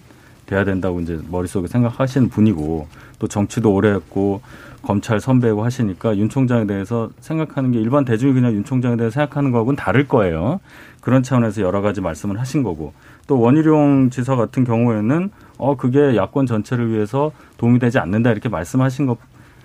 [0.49, 4.41] 돼야 된다고 이제 머릿속에 생각하시는 분이고 또 정치도 오래 했고
[4.83, 9.51] 검찰 선배고 하시니까 윤 총장에 대해서 생각하는 게 일반 대중이 그냥 윤 총장에 대해서 생각하는
[9.51, 10.61] 거하고는 다를 거예요.
[11.03, 12.95] 그런 차원에서 여러 가지 말씀을 하신 거고
[13.27, 19.15] 또 원희룡 지사 같은 경우에는 어 그게 야권 전체를 위해서 도움이 되지 않는다 이렇게 말씀하신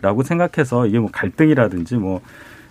[0.01, 2.19] 거라고 생각해서 이게 뭐 갈등이라든지 뭐,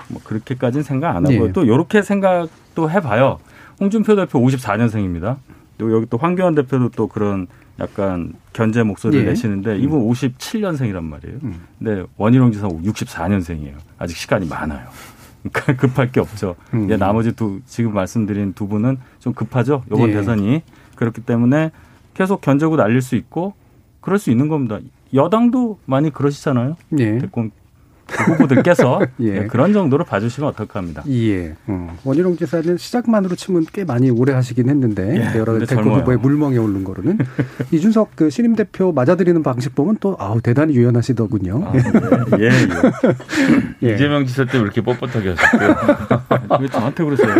[0.09, 1.47] 뭐 그렇게까지는 생각 안 하고요.
[1.47, 1.53] 네.
[1.53, 3.39] 또 이렇게 생각도 해봐요.
[3.81, 5.37] 홍준표 대표 54년생입니다.
[5.79, 7.47] 또 여기 또 황교안 대표도 또 그런
[7.83, 9.31] 약간 견제 목소리를 예.
[9.31, 11.39] 내시는데 이분 57년생이란 말이에요.
[11.43, 11.63] 음.
[11.79, 13.75] 근데 원희룡 지사 64년생이에요.
[13.99, 14.87] 아직 시간이 많아요.
[15.53, 16.55] 그러니까 급할 게 없죠.
[16.73, 16.85] 음.
[16.85, 19.83] 이제 나머지 두 지금 말씀드린 두 분은 좀 급하죠.
[19.89, 20.15] 이번 예.
[20.15, 20.63] 대선이
[20.95, 21.73] 그렇기 때문에
[22.15, 23.55] 계속 견제고 날릴 수 있고
[24.01, 24.79] 그럴 수 있는 겁니다.
[25.13, 26.77] 여당도 많이 그러시잖아요.
[26.99, 27.19] 예.
[27.19, 27.51] 대권
[28.09, 29.43] 후보들께서 예.
[29.43, 31.03] 예, 그런 정도로 봐주시면 어떨까 합니다.
[31.09, 31.55] 예.
[31.67, 31.97] 어.
[32.05, 35.85] 원희룡 지사는 시작만으로 치면 꽤 많이 오래 하시긴 했는데 예, 여러 대권.
[35.85, 37.19] 후보에 물멍에 오른 거로는
[37.73, 41.65] 이준석 그 신임 대표 맞아들이는 방식 보면 또 아우 대단히 유연하시더군요.
[41.65, 41.73] 아,
[42.39, 42.51] 예, 예.
[43.91, 43.95] 예.
[43.95, 45.77] 이재명 지사 때문에 이렇게 뻣뻣하게 하셨고요.
[46.61, 47.35] 왜 저한테 그러세요?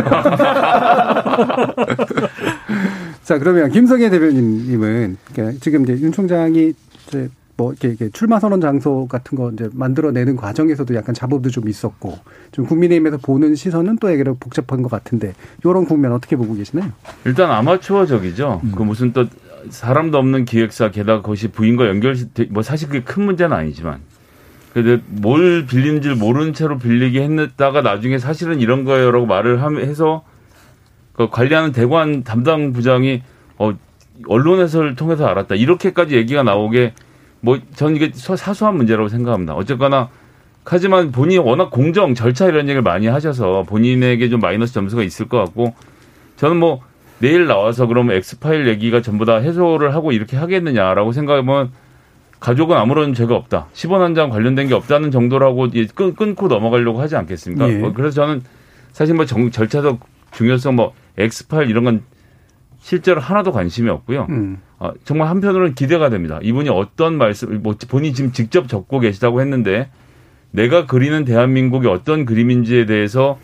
[3.23, 6.73] 자 그러면 김성애 대변인님은 그러니까 지금 이제 윤 총장이
[7.09, 7.29] 이제
[7.63, 12.19] 뭐 이렇게, 이렇게 출마 선언 장소 같은 거 이제 만들어내는 과정에서도 약간 잡음도 좀 있었고
[12.51, 16.91] 좀 국민의힘에서 보는 시선은 또 얘기를 복잡한 것 같은데 이런 국면 어떻게 보고 계시나요?
[17.25, 18.63] 일단 아마추어적이죠.
[18.75, 19.27] 그 무슨 또
[19.71, 22.17] 사람도 없는 기획사 게다가 그것이 부인과 연결
[22.51, 24.01] 뭐 사실 그게 큰 문제는 아니지만
[24.75, 30.25] 근데 뭘 빌린지를 모르는 채로 빌리게 했다가 나중에 사실은 이런 거예요라고 말을 함- 해서
[31.13, 33.23] 그 관리하는 대관 담당 부장이
[33.59, 33.73] 어
[34.27, 36.95] 언론에서를 통해서 알았다 이렇게까지 얘기가 나오게
[37.43, 39.55] 뭐 저는 이게 서- 사소한 문제라고 생각합니다.
[39.55, 40.09] 어쨌거나
[40.65, 45.39] 하지만 본인이 워낙 공정 절차 이런 얘기를 많이 하셔서 본인에게 좀 마이너스 점수가 있을 것
[45.39, 45.75] 같고
[46.37, 46.81] 저는 뭐
[47.19, 51.71] 내일 나와서 그러면 엑스파일 얘기가 전부 다 해소를 하고 이렇게 하겠느냐라고 생각하면
[52.41, 53.67] 가족은 아무런 죄가 없다.
[53.75, 57.69] 10원 한 장 관련된 게 없다는 정도라고 끊, 끊고 넘어가려고 하지 않겠습니까?
[57.69, 57.75] 예.
[57.79, 58.43] 뭐 그래서 저는
[58.93, 60.01] 사실 뭐 정, 절차적
[60.33, 62.03] 중요성 뭐 엑스파일 이런 건
[62.81, 64.27] 실제로 하나도 관심이 없고요.
[64.31, 64.59] 음.
[64.83, 66.41] 아, 정말 한편으로는 기대가 됩니다.
[66.43, 69.89] 이분이 어떤 말씀, 뭐 본인이 지금 직접 적고 계시다고 했는데
[70.51, 73.39] 내가 그리는 대한민국이 어떤 그림인지에 대해서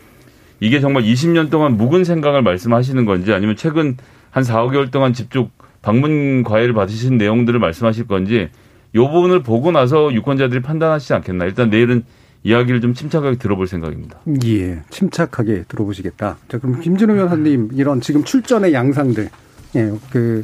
[0.59, 3.95] 이게 정말 20년 동안 묵은 생각을 말씀하시는 건지 아니면 최근
[4.31, 5.49] 한 4, 5개월 동안 집중
[5.81, 8.49] 방문 과외를 받으신 내용들을 말씀하실 건지
[8.95, 11.45] 요 부분을 보고 나서 유권자들이 판단하시지 않겠나.
[11.45, 12.03] 일단 내일은
[12.43, 14.19] 이야기를 좀 침착하게 들어볼 생각입니다.
[14.45, 16.37] 예, 침착하게 들어보시겠다.
[16.49, 19.29] 자, 그럼 김진우 변호사님 이런 지금 출전의 양상들,
[19.77, 20.43] 예, 그.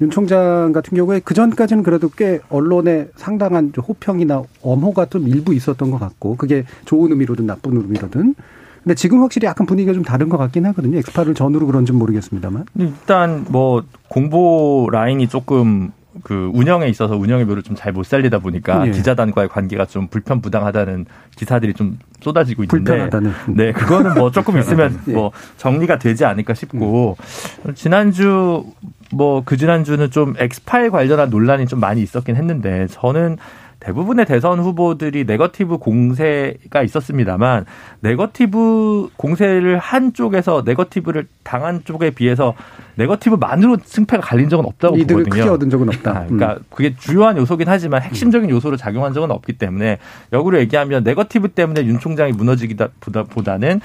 [0.00, 5.54] 윤 총장 같은 경우에 그 전까지는 그래도 꽤 언론에 상당한 좀 호평이나 엄호가 좀 일부
[5.54, 8.34] 있었던 것 같고 그게 좋은 의미로든 나쁜 의미로든
[8.84, 10.98] 근데 지금 확실히 약간 분위기가 좀 다른 것 같긴 하거든요.
[10.98, 12.66] 엑스파일을 전후로 그런지는 모르겠습니다만.
[12.78, 15.90] 일단 뭐 공보 라인이 조금
[16.22, 18.90] 그 운영에 있어서 운영의 묘를 좀 잘 못 살리다 보니까 예.
[18.92, 23.32] 기자단과의 관계가 좀 불편 부당하다는 기사들이 좀 쏟아지고 있는데 불편하다는.
[23.56, 25.12] 네 그거는 뭐 조금 있으면 예.
[25.12, 27.16] 뭐 정리가 되지 않을까 싶고
[27.74, 28.64] 지난주
[29.12, 33.36] 뭐 그 지난주는 좀 엑스파일 관련한 논란이 좀 많이 있었긴 했는데 저는
[33.78, 37.66] 대부분의 대선 후보들이 네거티브 공세가 있었습니다만
[38.00, 42.54] 네거티브 공세를 한 쪽에서 네거티브를 당한 쪽에 비해서
[42.96, 45.42] 네거티브만으로 승패가 갈린 적은 없다고 이득을 보거든요.
[45.42, 46.10] 크게 얻은 적은 없다.
[46.10, 49.98] 아, 그러니까 그게 주요한 요소긴 하지만 핵심적인 요소로 작용한 적은 없기 때문에
[50.32, 53.80] 역으로 얘기하면 네거티브 때문에 윤 총장이 무너지기다 보다- 보다는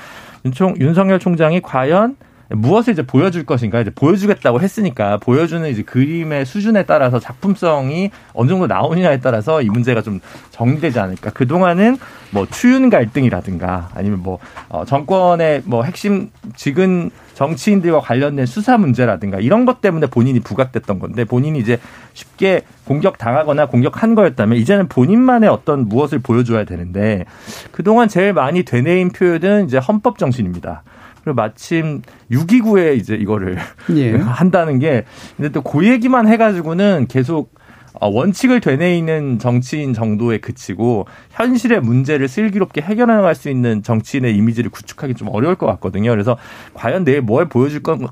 [0.46, 2.16] 윤총 윤석열 총장이 과연
[2.54, 8.68] 무엇을 이제 보여줄 것인가 이제 보여주겠다고 했으니까 보여주는 이제 그림의 수준에 따라서 작품성이 어느 정도
[8.68, 10.20] 나오느냐에 따라서 이 문제가 좀
[10.52, 11.32] 정리되지 않을까.
[11.32, 11.98] 그 동안은
[12.32, 19.66] 뭐 추윤 갈등이라든가 아니면 뭐 어, 정권의 뭐 핵심 지금 정치인들과 관련된 수사 문제라든가 이런
[19.66, 21.80] 것 때문에 본인이 부각됐던 건데 본인이 이제
[22.14, 27.26] 쉽게 공격 당하거나 공격한 거였다면 이제는 본인만의 어떤 무엇을 보여줘야 되는데
[27.72, 30.84] 그동안 제일 많이 되뇌인 표현은 이제 헌법 정신입니다.
[31.24, 33.58] 그리고 마침 6.29에 이제 이거를
[33.90, 34.16] 예.
[34.18, 35.06] 한다는 게
[35.38, 37.54] 근데 또 그 얘기만 해가지고는 계속
[37.94, 44.72] 어, 원칙을 되뇌이는 정치인 정도에 그치고 현실의 문제를 슬기롭게 해결해 나갈 수 있는 정치인의 이미지를
[44.72, 46.10] 구축하기 좀 어려울 것 같거든요.
[46.10, 46.38] 그래서
[46.74, 48.08] 과연 내일 뭘 보여줄 건,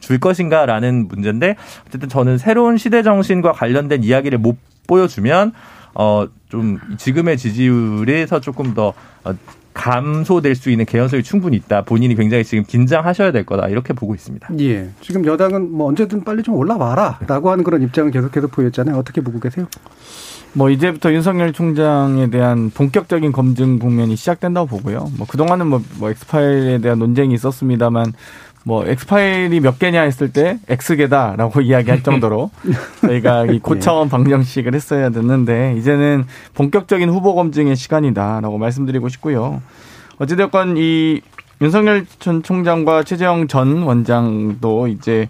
[0.00, 5.52] 줄 것인가라는 문제인데 어쨌든 저는 새로운 시대 정신과 관련된 이야기를 못 보여주면
[5.94, 9.34] 어 좀 지금의 지지율에서 조금 더 어,
[9.74, 11.82] 감소될 수 있는 개연성이 충분히 있다.
[11.82, 13.68] 본인이 굉장히 지금 긴장하셔야 될 거다.
[13.68, 14.48] 이렇게 보고 있습니다.
[14.60, 14.88] 예.
[15.00, 18.96] 지금 여당은 뭐 언제든 빨리 좀 올라와라 라고 하는 그런 입장을 계속해서 보였잖아요.
[18.96, 19.66] 어떻게 보고 계세요?
[20.54, 25.10] 뭐 이제부터 윤석열 총장에 대한 본격적인 검증 국면이 시작된다고 보고요.
[25.18, 28.12] 뭐 그동안은 뭐, 뭐 엑스파일에 대한 논쟁이 있었습니다만
[28.64, 32.50] 뭐 엑스파일이 몇 개냐 했을 때 X개다라고 이야기할 정도로
[33.02, 36.24] 저희가 이 고차원 방정식을 했어야 됐는데 이제는
[36.54, 39.62] 본격적인 후보 검증의 시간이다라고 말씀드리고 싶고요.
[40.18, 41.20] 어찌됐건 이
[41.60, 45.28] 윤석열 전 총장과 최재형 전 원장도 이제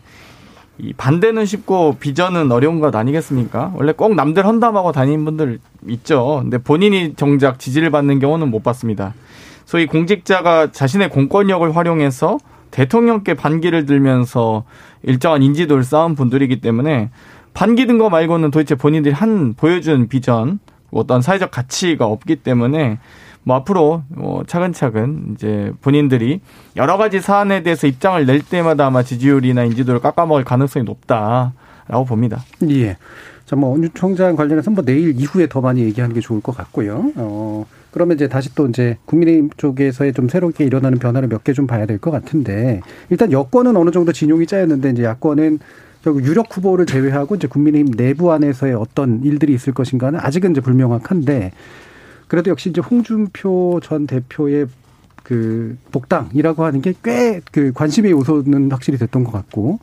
[0.78, 3.72] 이 반대는 쉽고 비전은 어려운 것 아니겠습니까?
[3.74, 6.40] 원래 꼭 남들 헌담하고 다니는 분들 있죠.
[6.42, 9.14] 근데 본인이 정작 지지를 받는 경우는 못 봤습니다.
[9.64, 12.38] 소위 공직자가 자신의 공권력을 활용해서
[12.74, 14.64] 대통령께 반기를 들면서
[15.04, 17.10] 일정한 인지도를 쌓은 분들이기 때문에
[17.54, 20.58] 반기 든 거 말고는 도대체 본인들이 한 보여준 비전
[20.90, 22.98] 어떤 사회적 가치가 없기 때문에
[23.44, 26.40] 뭐 앞으로 뭐 차근차근 이제 본인들이
[26.74, 32.42] 여러 가지 사안에 대해서 입장을 낼 때마다 아마 지지율이나 인지도를 깎아먹을 가능성이 높다라고 봅니다.
[32.70, 32.96] 예.
[33.44, 37.12] 자, 뭐, 원유 총장 관련해서 뭐 내일 이후에 더 많이 얘기하는 게 좋을 것 같고요.
[37.16, 41.68] 어, 그러면 이제 다시 또 이제 국민의힘 쪽에서의 좀 새롭게 일어나는 변화를 몇 개 좀
[41.68, 45.60] 봐야 될 것 같은데 일단 여권은 어느 정도 진용이 짜였는데 이제 야권은
[46.02, 51.52] 결국 유력 후보를 제외하고 이제 국민의힘 내부 안에서의 어떤 일들이 있을 것인가는 아직은 이제 불명확한데
[52.26, 54.66] 그래도 역시 이제 홍준표 전 대표의
[55.22, 59.78] 그 복당이라고 하는 게 꽤 그 관심의 요소는 확실히 됐던 것 같고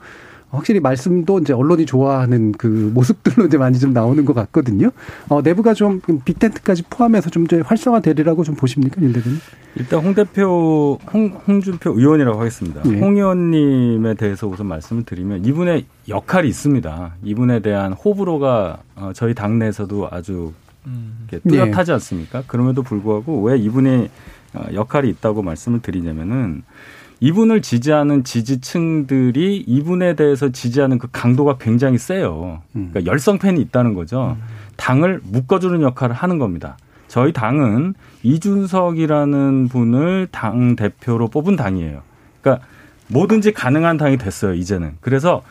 [0.51, 4.91] 확실히 말씀도 이제 언론이 좋아하는 그 모습들로 이제 많이 좀 나오는 것 같거든요.
[5.29, 9.39] 어, 내부가 좀 빅텐트까지 포함해서 좀 이제 활성화되리라고 좀 보십니까, 윤 대표님?
[9.75, 12.81] 일단 홍 대표, 홍, 홍준표 의원이라고 하겠습니다.
[12.83, 12.99] 네.
[12.99, 17.13] 홍 의원님에 대해서 우선 말씀을 드리면 이분의 역할이 있습니다.
[17.23, 20.51] 이분에 대한 호불호가 어, 저희 당내에서도 아주
[21.29, 22.43] 이렇게 뚜렷하지 않습니까?
[22.47, 24.09] 그럼에도 불구하고 왜 이분의
[24.53, 26.63] 어, 역할이 있다고 말씀을 드리냐면은
[27.21, 32.62] 이분을 지지하는 지지층들이 이분에 대해서 지지하는 그 강도가 굉장히 세요.
[32.73, 34.36] 그러니까 열성 팬이 있다는 거죠.
[34.75, 36.77] 당을 묶어주는 역할을 하는 겁니다.
[37.07, 42.01] 저희 당은 이준석이라는 분을 당 대표로 뽑은 당이에요.
[42.41, 42.65] 그러니까
[43.07, 44.55] 뭐든지 가능한 당이 됐어요.
[44.55, 44.93] 이제는.
[44.99, 45.43] 그래서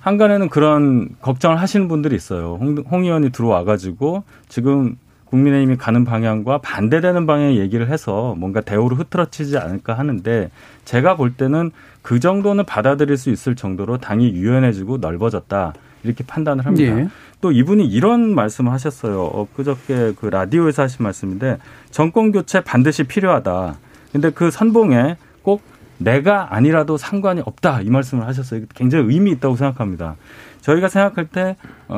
[0.00, 2.58] 한간에는 그런 걱정을 하시는 분들이 있어요.
[2.60, 4.96] 홍, 홍 의원이 들어와가지고 지금
[5.32, 10.50] 국민의힘이 가는 방향과 반대되는 방향의 얘기를 해서 뭔가 대우를 흐트러치지 않을까 하는데
[10.84, 11.70] 제가 볼 때는
[12.02, 15.72] 그 정도는 받아들일 수 있을 정도로 당이 유연해지고 넓어졌다
[16.04, 16.98] 이렇게 판단을 합니다.
[16.98, 17.08] 예.
[17.40, 19.22] 또 이분이 이런 말씀을 하셨어요.
[19.24, 21.56] 엊그저께 그 라디오에서 하신 말씀인데
[21.90, 23.76] 정권 교체 반드시 필요하다.
[24.12, 25.62] 근데 그 선봉에 꼭
[25.96, 28.62] 내가 아니라도 상관이 없다 이 말씀을 하셨어요.
[28.74, 30.16] 굉장히 의미 있다고 생각합니다.
[30.60, 31.56] 저희가 생각할 때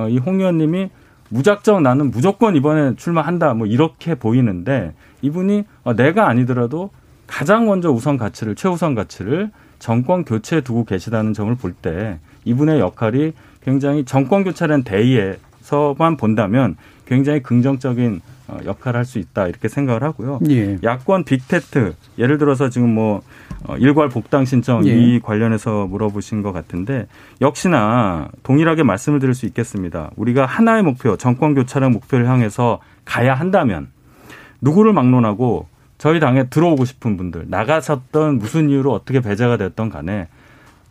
[0.08, 0.90] 이 홍 의원님이
[1.38, 6.90] 무작정 나는 무조건 이번에 출마한다 뭐 이렇게 보이는데 이분이 어, 내가 아니더라도
[7.26, 13.32] 가장 먼저 우선 가치를 최우선 가치를 정권 교체에 두고 계시다는 점을 볼 때 이분의 역할이
[13.64, 20.38] 굉장히 정권 교체라는 대의에서만 본다면 굉장히 긍정적인 어, 역할을 할 수 있다 이렇게 생각을 하고요.
[20.50, 20.78] 예.
[20.84, 23.22] 야권 빅테트 예를 들어서 지금 뭐 어,
[23.78, 24.90] 일괄 복당 신청 예.
[24.94, 27.06] 이 관련해서 물어보신 것 같은데
[27.40, 30.10] 역시나 동일하게 말씀을 드릴 수 있겠습니다.
[30.16, 33.88] 우리가 하나의 목표 정권 교체라는 목표를 향해서 가야 한다면
[34.60, 40.28] 누구를 막론하고 저희 당에 들어오고 싶은 분들 나가셨던 무슨 이유로 어떻게 배제가 됐던 간에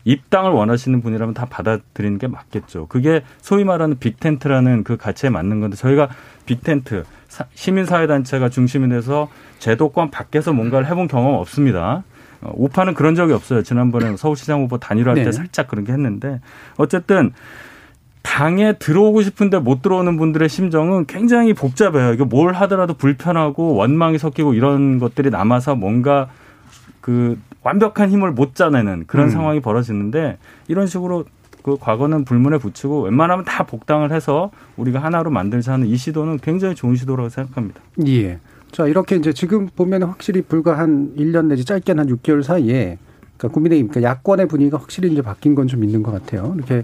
[0.05, 2.87] 입당을 원하시는 분이라면 다 받아들이는 게 맞겠죠.
[2.87, 6.09] 그게 소위 말하는 빅텐트라는 그 가치에 맞는 건데 저희가
[6.45, 12.03] 빅텐트 사- 시민사회단체가 중심이 돼서 제도권 밖에서 뭔가를 해본 경험 없습니다.
[12.43, 13.63] 어, 우파는 그런 적이 없어요.
[13.63, 15.23] 지난번에 서울시장 후보 단일화할 네.
[15.23, 16.41] 때 살짝 그런 게 했는데
[16.77, 17.31] 어쨌든
[18.21, 22.13] 당에 들어오고 싶은데 못 들어오는 분들의 심정은 굉장히 복잡해요.
[22.13, 26.29] 이거 뭘 하더라도 불편하고 원망이 섞이고 이런 것들이 남아서 뭔가
[27.01, 29.29] 그 완벽한 힘을 못 짜내는 그런 음.
[29.29, 31.25] 상황이 벌어지는데 이런 식으로
[31.63, 36.75] 그 과거는 불문에 붙이고 웬만하면 다 복당을 해서 우리가 하나로 만들자 하는 이 시도는 굉장히
[36.75, 37.81] 좋은 시도라고 생각합니다.
[38.07, 38.39] 예.
[38.73, 42.97] 자, 이렇게 이제 지금 보면 확실히 불과 한 1년 내지 짧게는 한 6개월 사이에
[43.37, 46.53] 그러니까 국민의힘, 그러니까 야권의 분위기가 확실히 이제 바뀐 건 좀 있는 것 같아요.
[46.57, 46.83] 이렇게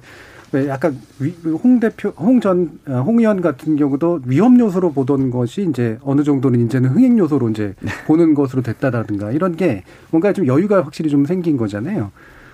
[0.52, 5.30] 왜 약간 위- 홍 대표, 홍 전, 어, 홍 의원 같은 경우도 위험 요소로 보던
[5.32, 7.74] 것이 이제 어느 정도는 이제는 흥행 요소로 이제
[8.08, 12.12] 보는 것으로 됐다라든가 이런 게 뭔가 좀 여유가 확실히 좀 생긴 거잖아요.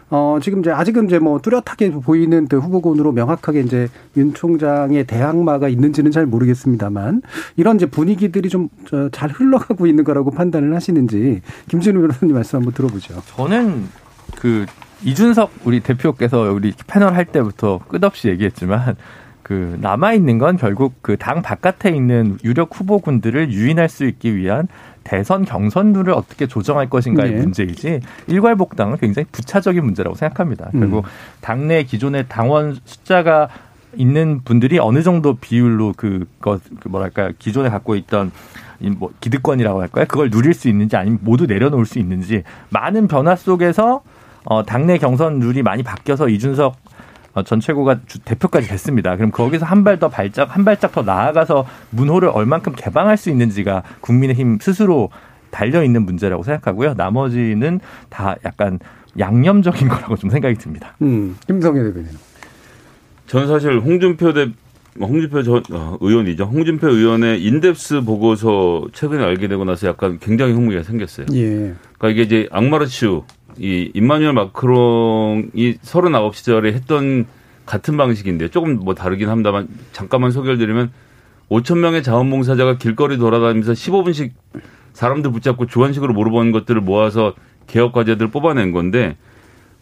[0.10, 3.88] 어, 지금 이제 아직은 이제 뭐 뚜렷하게 보이는 그 후보군으로 명확하게 이제
[4.18, 7.22] 윤 총장의 대항마가 있는지는 잘 모르겠습니다만
[7.56, 8.70] 이런 이제 분위기들이 좀
[9.12, 13.16] 잘 흘러가고 있는 거라고 판단을 하시는지 김진우 변호사님 말씀 한번 들어보죠.
[13.36, 13.86] 저는
[14.38, 14.66] 그
[15.04, 18.96] 이준석 우리 대표께서 우리 패널 할 때부터 끝없이 얘기했지만
[19.42, 24.68] 그 남아 있는 건 결국 그 당 바깥에 있는 유력 후보군들을 유인할 수 있기 위한
[25.06, 27.38] 대선 경선룰을 어떻게 조정할 것인가의 네.
[27.38, 30.72] 문제이지 일괄복당은 굉장히 부차적인 문제라고 생각합니다.
[30.74, 30.80] 음.
[30.82, 31.06] 결국
[31.40, 33.48] 당내 기존의 당원 숫자가
[33.96, 38.32] 있는 분들이 어느 정도 비율로 그것 그 뭐랄까 기존에 갖고 있던
[38.82, 40.06] 이뭐 기득권이라고 할까요?
[40.10, 44.02] 그걸 누릴 수 있는지 아니면 모두 내려놓을 수 있는지 많은 변화 속에서
[44.44, 46.78] 어 당내 경선 룰이 많이 바뀌어서 이준석 어,
[47.44, 49.16] 전 최고가 주- 대표까지 됐습니다.
[49.16, 53.84] 그럼 거기서 한 발 더 발짝 한 발짝 더 나아가서 문호를 얼만큼 개방할 수 있는지가
[54.02, 55.10] 국민의힘 스스로
[55.52, 56.94] 달려 있는 문제라고 생각하고요.
[56.96, 58.80] 나머지는 다 약간
[59.20, 60.96] 양념적인 거라고 좀 생각이 듭니다.
[61.02, 62.10] 음, 김성애 대변인.
[63.28, 64.50] 저는 사실 홍준표 대
[65.00, 66.46] 홍준표 전 어, 의원이죠.
[66.46, 71.26] 홍준표 의원의 인덱스 보고서 최근에 알게 되고 나서 약간 굉장히 흥미가 생겼어요.
[71.34, 71.74] 예.
[71.98, 73.24] 그러니까 이게 이제 악마르치우
[73.58, 77.26] 이 임마누엘 마크롱이 39 시절에 했던
[77.66, 80.92] 같은 방식인데 조금 뭐 다르긴 합니다만 잠깐만 소개를 드리면
[81.50, 84.32] 5천 명의 자원봉사자가 길거리 돌아다니면서 15분씩
[84.94, 87.34] 사람들 붙잡고 주관식으로 물어보는 것들을 모아서
[87.68, 89.18] 개혁 과제들을 뽑아낸 건데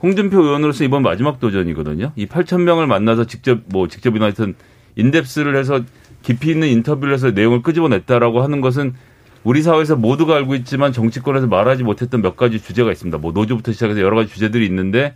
[0.02, 2.12] 홍준표 의원으로서 이번 마지막 도전이거든요.
[2.16, 4.56] 이 8천 명을 만나서 직접 뭐 직접이나 하여튼
[4.96, 5.82] 인덱스를 해서
[6.22, 8.94] 깊이 있는 인터뷰를 해서 내용을 끄집어냈다라고 하는 것은
[9.44, 13.18] 우리 사회에서 모두가 알고 있지만 정치권에서 말하지 못했던 몇 가지 주제가 있습니다.
[13.18, 15.16] 뭐 노조부터 시작해서 여러 가지 주제들이 있는데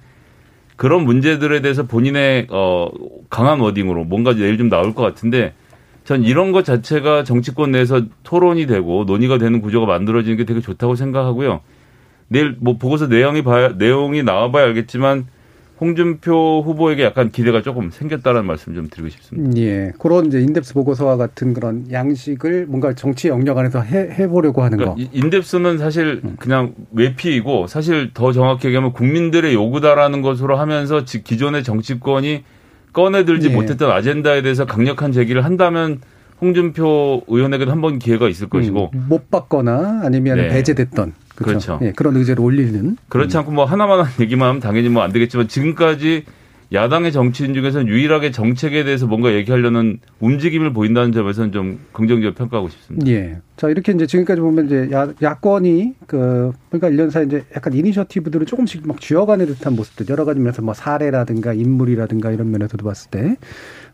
[0.76, 2.90] 그런 문제들에 대해서 본인의 어
[3.30, 5.54] 강한 워딩으로 뭔가 내일 좀 나올 것 같은데
[6.04, 10.96] 전 이런 것 자체가 정치권 내에서 토론이 되고 논의가 되는 구조가 만들어지는 게 되게 좋다고
[10.96, 11.62] 생각하고요.
[12.28, 15.28] 내일 뭐 보고서 내용이 봐야 내용이 나와봐야 알겠지만
[15.80, 19.60] 홍준표 후보에게 약간 기대가 조금 생겼다는 말씀 좀 드리고 싶습니다.
[19.62, 19.92] 예.
[20.00, 25.04] 그런 이제 인덱스 보고서와 같은 그런 양식을 뭔가 정치 영역 안에서 해, 해보려고 하는 그러니까
[25.04, 25.10] 거.
[25.14, 32.44] 인덱스는 사실 그냥 외피이고 사실 더 정확히 얘기하면 국민들의 요구다라는 것으로 하면서 기존의 정치권이
[32.94, 33.54] 꺼내들지 예.
[33.54, 36.00] 못했던 아젠다에 대해서 강력한 제기를 한다면
[36.42, 40.48] 홍준표 의원에게도 한 번 기회가 있을 것이고 음, 못 받거나 아니면 네.
[40.50, 41.78] 배제됐던 그렇죠.
[41.78, 41.80] 그렇죠.
[41.86, 45.48] 예, 그런 의제를 올리는 그렇지 않고 뭐 하나만 한 얘기만 하면 당연히 뭐 안 되겠지만
[45.48, 46.24] 지금까지
[46.74, 53.08] 야당의 정치인 중에서는 유일하게 정책에 대해서 뭔가 얘기하려는 움직임을 보인다는 점에서는 좀 긍정적으로 평가하고 싶습니다.
[53.08, 53.38] 예.
[53.56, 58.46] 자, 이렇게 이제 지금까지 보면 이제 야, 야권이 그, 그러니까 1년 사이 이제 약간 이니셔티브들을
[58.46, 63.38] 조금씩 막 쥐어가는 듯한 모습들 여러 가지 면에서 뭐 사례라든가 인물이라든가 이런 면에서도 봤을 때,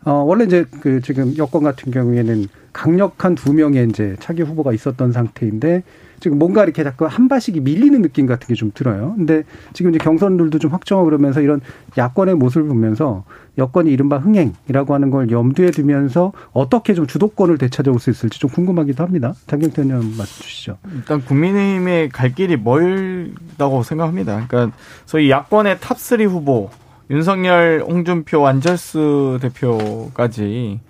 [0.04, 5.12] 어, 원래 이제 그 지금 여권 같은 경우에는 강력한 두 명의 이제 차기 후보가 있었던
[5.12, 5.84] 상태인데
[6.24, 9.12] 지금 뭔가 이렇게 자꾸 한 발씩이 밀리는 느낌 같은 게 좀 들어요.
[9.14, 9.42] 근데
[9.74, 11.60] 지금 이제 경선들도 좀 확정하고 그러면서 이런
[11.98, 13.24] 야권의 모습을 보면서
[13.58, 19.04] 여권이 이른바 흥행이라고 하는 걸 염두에 두면서 어떻게 좀 주도권을 되찾아올 수 있을지 좀 궁금하기도
[19.04, 19.34] 합니다.
[19.48, 20.78] 장경태 의원 말씀 주시죠.
[20.94, 24.46] 일단 국민의힘의 갈 길이 멀다고 생각합니다.
[24.48, 26.70] 그러니까 소위 야권의 top 3 후보
[27.10, 30.80] 윤석열, 홍준표, 안철수 대표까지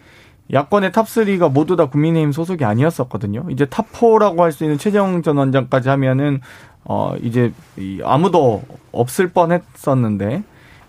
[0.53, 3.47] 야권의 top 3가 모두 다 국민의힘 소속이 아니었었거든요.
[3.51, 6.41] 이제 top 4라고 할 수 있는 최재형 전 원장까지 하면은
[6.85, 10.43] 어 이제 이 아무도 없을 뻔 했었는데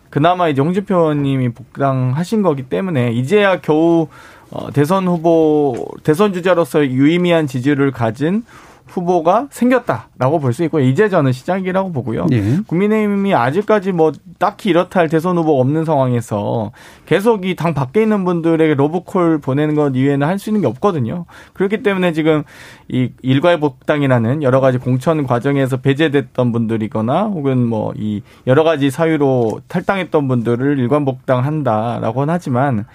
[0.10, 4.08] 그나마 이제 홍준표 의원님이 복당하신 거기 때문에 이제야 겨우
[4.52, 8.44] 어 대선 후보 대선 주자로서 유의미한 지지를 가진
[8.88, 12.28] 후보가 생겼다라고 볼 수 있고 이제 저는 시작이라고 보고요.
[12.32, 12.58] 예.
[12.68, 16.72] 국민의힘이 아직까지 뭐 딱히 이렇다 할 대선 후보 없는 상황에서
[17.06, 21.26] 계속 이 당 밖에 있는 분들에게 로브콜 보내는 것 이외에는 할 수 있는 게 없거든요.
[21.54, 22.44] 그렇기 때문에 지금
[22.88, 29.62] 이 일괄 복당이라는 여러 가지 공천 과정에서 배제됐던 분들이거나 혹은 뭐 이 여러 가지 사유로
[29.68, 32.86] 탈당했던 분들을 일괄 복당한다라고는 하지만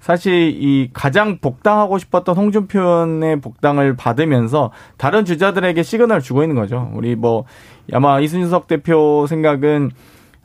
[0.00, 6.90] 사실 이 가장 복당하고 싶었던 홍준표 의원의 복당을 받으면서 다른 주자들에게 시그널을 주고 있는 거죠.
[6.94, 7.44] 우리 뭐
[7.92, 9.90] 아마 이순석 대표 생각은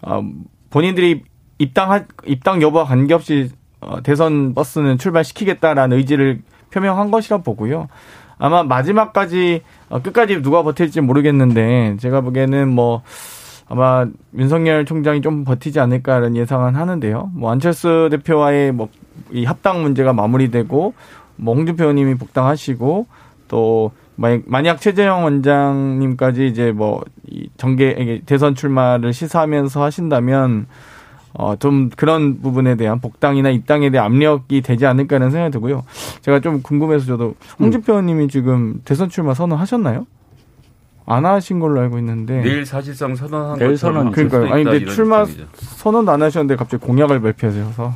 [0.02, 0.22] 어
[0.70, 1.24] 본인들이
[1.58, 6.42] 입당 입당 여부와 관계없이 어 대선 버스는 출발시키겠다라는 의지를
[6.72, 7.88] 표명한 것이라 보고요.
[8.38, 13.04] 아마 마지막까지 어 끝까지 누가 버틸지 모르겠는데 제가 보기에는 뭐
[13.68, 14.06] 아마
[14.38, 17.32] 윤석열 총장이 좀 버티지 않을까라는 예상은 하는데요.
[17.34, 18.90] 뭐 안철수 대표와의 뭐
[19.32, 20.94] 이 합당 문제가 마무리되고
[21.38, 23.08] 뭐 홍준표 의원님이 복당하시고
[23.48, 30.68] 또 만약 최재형 원장님까지 이제 뭐이 정계 대선 출마를 시사하면서 하신다면
[31.34, 35.84] 어 좀 그런 부분에 대한 복당이나 입당에 대한 압력이 되지 않을까라는 생각이 들고요.
[36.22, 40.06] 제가 좀 궁금해서 저도 홍준표 의원님이 지금 대선 출마 선언하셨나요?
[41.06, 44.12] 안 하신 걸로 알고 있는데 내일 사실상 선언한 내일 선언.
[44.12, 44.52] 그러니까요.
[44.52, 45.48] 아니 근데 출마 입장이죠.
[45.56, 47.96] 선언도 안 하셨는데 갑자기 공약을 발표하셔서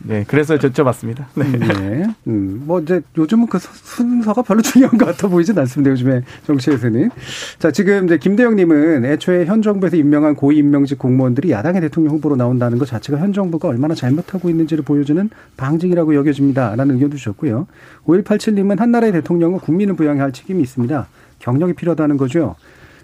[0.00, 1.24] 네 그래서 여쭤봤습니다.
[1.34, 1.44] 네.
[1.44, 2.06] 네.
[2.28, 5.90] 음, 뭐 이제 요즘은 그 순서가 별로 중요한 것 같아 보이진 않습니다.
[5.90, 7.10] 요즘에 정치에서는.
[7.58, 12.78] 자, 지금 이제 김대영님은 애초에 현 정부에서 임명한 고위 임명직 공무원들이 야당의 대통령 후보로 나온다는
[12.78, 17.66] 것 자체가 현 정부가 얼마나 잘못하고 있는지를 보여주는 방증이라고 여겨집니다 라는 의견도 주셨고요.
[18.06, 21.08] 5187님은 한나라의 대통령은 국민을 부양해야 할 책임이 있습니다.
[21.38, 22.56] 경력이 필요하다는 거죠.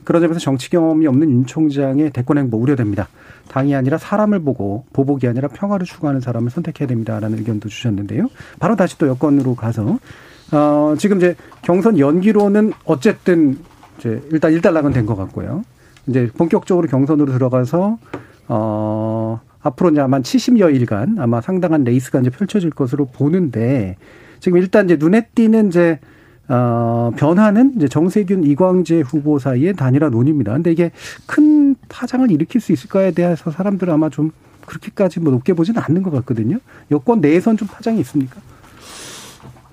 [0.05, 3.09] 그런 점에서 정치 경험이 없는 윤 총장의 대권 행보 우려됩니다.
[3.49, 8.29] 당이 아니라 사람을 보고 보복이 아니라 평화를 추구하는 사람을 선택해야 됩니다라는 의견도 주셨는데요.
[8.59, 9.99] 바로 다시 또 여권으로 가서
[10.53, 13.59] 어 지금 이제 경선 연기로는 어쨌든
[13.99, 15.65] 이제 일단 일단락은 된 것 같고요.
[16.07, 17.99] 이제 본격적으로 경선으로 들어가서
[18.49, 23.97] 어 앞으로 이제 아마 70여 일간 아마 상당한 레이스가 이제 펼쳐질 것으로 보는데
[24.41, 25.99] 지금 일단 이제 눈에 띄는 이제
[26.49, 30.53] 어, 변화는 이제 정세균, 이광재 후보 사이의 단일화 논의입니다.
[30.53, 30.91] 근데 이게
[31.27, 34.31] 큰 파장을 일으킬 수 있을까에 대해서 사람들은 아마 좀
[34.67, 36.59] 그렇게까지 뭐 높게 보지는 않는 것 같거든요.
[36.91, 38.41] 여권 내에선 좀 파장이 있습니까?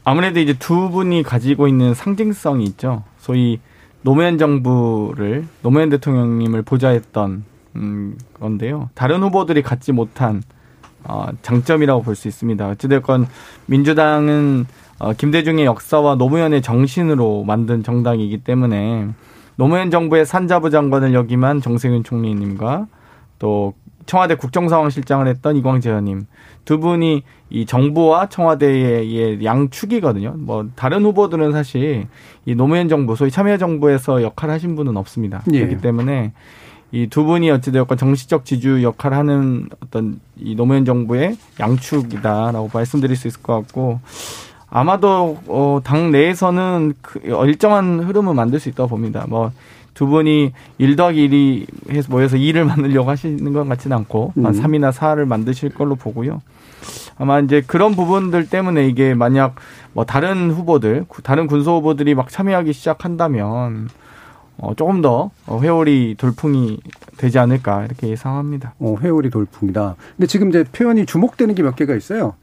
[0.03, 3.03] 아무래도 이제 두 분이 가지고 있는 상징성이 있죠.
[3.19, 3.59] 소위
[4.01, 7.43] 노무현 정부를 노무현 대통령님을 보좌했던
[7.75, 8.89] 음, 건데요.
[8.95, 10.41] 다른 후보들이 갖지 못한
[11.03, 12.67] 어, 장점이라고 볼 수 있습니다.
[12.69, 13.27] 어찌됐건
[13.67, 14.65] 민주당은
[15.01, 19.07] 어, 김대중의 역사와 노무현의 정신으로 만든 정당이기 때문에
[19.55, 22.85] 노무현 정부의 산자부 장관을 역임한 정세균 총리님과
[23.39, 23.73] 또
[24.05, 26.27] 청와대 국정상황실장을 했던 이광재 의원님
[26.65, 30.35] 두 분이 이 정부와 청와대의 양축이거든요.
[30.37, 32.05] 뭐 다른 후보들은 사실
[32.45, 35.43] 이 노무현 정부 소위 참여정부에서 역할을 하신 분은 없습니다.
[35.51, 35.65] 예.
[35.65, 36.31] 그렇기 때문에
[36.91, 43.27] 이 두 분이 어찌되었건 정치적 지주 역할을 하는 어떤 이 노무현 정부의 양축이다라고 말씀드릴 수
[43.27, 44.01] 있을 것 같고
[44.71, 49.25] 아마도 어, 당 내에서는 그 일정한 흐름을 만들 수 있다고 봅니다.
[49.29, 49.51] 뭐
[49.93, 54.45] 두 분이 1 더하기 1이 해서 모여서 2를 만들려고 하시는 것 같지는 않고 음.
[54.45, 56.41] 한 3이나 4를 만드실 걸로 보고요.
[57.17, 59.55] 아마 이제 그런 부분들 때문에 이게 만약
[59.93, 63.89] 뭐 다른 후보들, 다른 군소 후보들이 막 참여하기 시작한다면
[64.57, 66.79] 어, 조금 더 회오리 돌풍이
[67.17, 68.73] 되지 않을까 이렇게 예상합니다.
[68.79, 69.95] 어, 회오리 돌풍이다.
[70.17, 72.33] 근데 지금 이제 표현이 주목되는 게 몇 개가 있어요.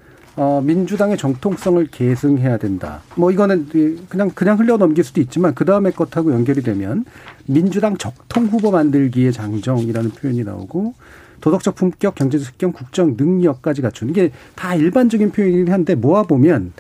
[0.41, 3.03] 어, 민주당의 정통성을 계승해야 된다.
[3.17, 3.67] 뭐 이거는
[4.09, 7.05] 그냥 그냥 흘려 넘길 수도 있지만 그 다음에 것하고 연결이 되면
[7.47, 10.95] 민주당 적통 후보 만들기의 장정이라는 표현이 나오고
[11.41, 16.73] 도덕적 품격, 경제적 특경, 국정 능력까지 갖춘 이게 다 일반적인 표현이긴 한데 모아 보면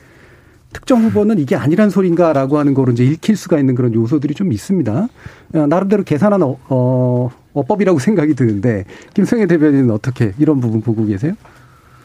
[0.72, 5.08] 특정 후보는 이게 아니란 소린가라고 하는 거로 이제 읽힐 수가 있는 그런 요소들이 좀 있습니다.
[5.54, 8.84] 어, 나름대로 계산한 어, 어, 어법이라고 생각이 드는데
[9.14, 11.32] 김성애 대변인은 어떻게 이런 부분 보고 계세요?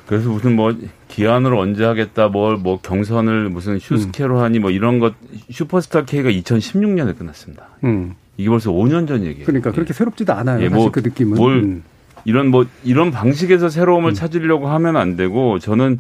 [0.05, 0.75] 그래서 무슨 뭐
[1.07, 5.13] 기한으로 언제 하겠다 뭘 뭐 경선을 무슨 슈스케로 하니 뭐 이런 것
[5.49, 7.67] 슈퍼스타 K가 2016년에 끝났습니다.
[7.83, 8.15] 음.
[8.37, 9.45] 이게 벌써 5년 전 얘기예요.
[9.45, 9.93] 그러니까 그렇게 예.
[9.93, 10.63] 새롭지도 않아요.
[10.63, 11.37] 예, 뭐 그 느낌은.
[11.37, 11.83] 뭘 음.
[12.25, 14.13] 이런 뭐 이런 방식에서 새로움을 음.
[14.13, 15.99] 찾으려고 하면 안 되고 저는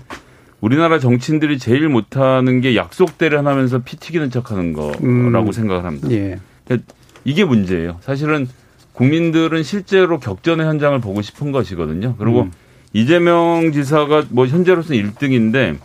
[0.61, 5.51] 우리나라 정치인들이 제일 못하는 게 약속 대를 하면서 피 튀기는 척하는 거라고 음.
[5.51, 6.09] 생각을 합니다.
[6.11, 6.39] 예.
[6.65, 6.93] 그러니까
[7.25, 7.97] 이게 문제예요.
[8.01, 8.47] 사실은
[8.93, 12.15] 국민들은 실제로 격전의 현장을 보고 싶은 것이거든요.
[12.17, 12.51] 그리고 음.
[12.93, 15.77] 이재명 지사가 뭐 현재로서는 1등인데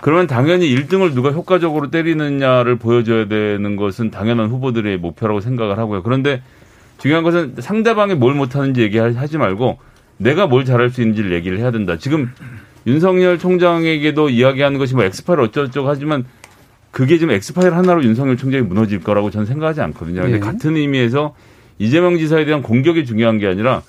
[0.00, 6.02] 그러면 당연히 1등을 누가 효과적으로 때리느냐를 보여줘야 되는 것은 당연한 후보들의 목표라고 생각을 하고요.
[6.02, 6.42] 그런데
[6.98, 9.78] 중요한 것은 상대방이 뭘 못하는지 얘기하지 말고
[10.18, 11.96] 내가 뭘 잘할 수 있는지를 얘기를 해야 된다.
[11.98, 12.30] 지금
[12.86, 16.24] 윤석열 총장에게도 이야기하는 것이 뭐 엑스파일 어쩌고저쩌고 하지만
[16.90, 20.22] 그게 지금 엑스파일 하나로 윤석열 총장이 무너질 거라고 저는 생각하지 않거든요.
[20.22, 20.40] 근데 네.
[20.40, 21.34] 같은 의미에서
[21.78, 23.82] 이재명 지사에 대한 공격이 중요한 게 아니라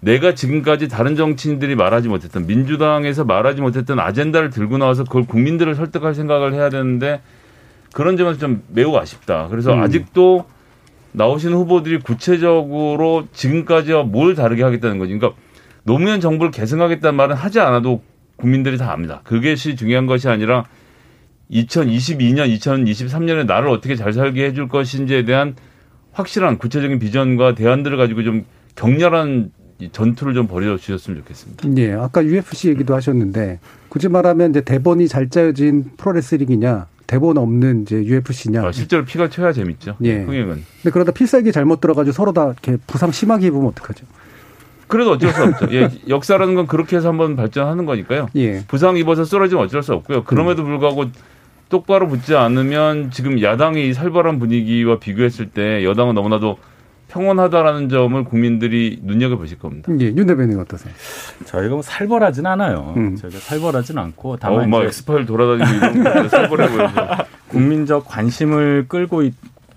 [0.00, 6.14] 내가 지금까지 다른 정치인들이 말하지 못했던 민주당에서 말하지 못했던 아젠다를 들고 나와서 그걸 국민들을 설득할
[6.14, 7.20] 생각을 해야 되는데
[7.92, 9.48] 그런 점에서 좀 매우 아쉽다.
[9.48, 9.82] 그래서 음.
[9.82, 10.46] 아직도
[11.12, 15.16] 나오시는 후보들이 구체적으로 지금까지와 뭘 다르게 하겠다는 거지.
[15.16, 15.38] 그러니까
[15.82, 18.02] 노무현 정부를 계승하겠다는 말은 하지 않아도
[18.36, 19.20] 국민들이 다 압니다.
[19.24, 20.64] 그것이 중요한 것이 아니라
[21.50, 25.56] 2022년, 2023년에 나를 어떻게 잘 살게 해줄 것인지에 대한
[26.12, 28.44] 확실한 구체적인 비전과 대안들을 가지고 좀
[28.76, 29.50] 격렬한
[29.92, 31.68] 전투를 좀 벌여 주셨으면 좋겠습니다.
[31.78, 38.04] 예, 아까 UFC 얘기도 하셨는데 굳이 말하면 이제 대본이 잘 짜여진 프로레슬링이냐 대본 없는 이제
[38.04, 38.64] UFC냐.
[38.64, 39.96] 아, 실제로 피가 튀어야 재밌죠.
[40.04, 40.22] 예.
[40.22, 40.64] 흥행은.
[40.82, 44.06] 근데 그러다 필살기 잘못 들어가지고 서로 다 이렇게 부상 심하게 입으면 어떡하죠?
[44.86, 45.68] 그래도 어쩔 수 없죠.
[45.72, 48.28] 예, 역사라는 건 그렇게 해서 한번 발전하는 거니까요.
[48.36, 48.64] 예.
[48.68, 50.22] 부상 입어서 쓰러지면 어쩔 수 없고요.
[50.22, 51.06] 그럼에도 불구하고
[51.68, 56.58] 똑바로 붙지 않으면 지금 야당이 살벌한 분위기와 비교했을 때 여당은 너무나도
[57.10, 59.92] 평온하다라는 점을 국민들이 눈여겨 보실 겁니다.
[60.00, 60.92] 예, 윤 대변인 어떠세요?
[61.44, 62.94] 저희가 뭐 살벌하진 않아요.
[62.96, 63.16] 음.
[63.16, 66.94] 저희가 살벌하진 않고 다만 어, 막 엑스파일 돌아다니고 이런 살벌해 보여서
[67.48, 69.34] 국민적 관심을 끌고 있,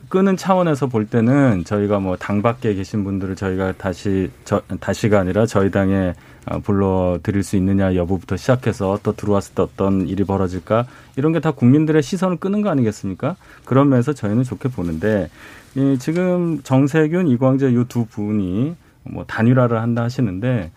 [0.10, 5.48] 끄는 차원에서 볼 때는 저희가 뭐 당 밖에 계신 분들을 저희가 다시 저, 다시가 아니라
[5.48, 6.14] 저희 당에
[6.46, 11.40] 어, 불러 드릴 수 있느냐 여부부터 시작해서 또 들어왔을 때 어떤 일이 벌어질까 이런 게
[11.40, 13.38] 다 국민들의 시선을 끄는 거 아니겠습니까?
[13.66, 15.30] 그런 면에서 저희는 좋게 보는데
[15.76, 20.72] 이 지금 정세균, 이광재 이 두 분이 뭐 단일화를 한다 하시는데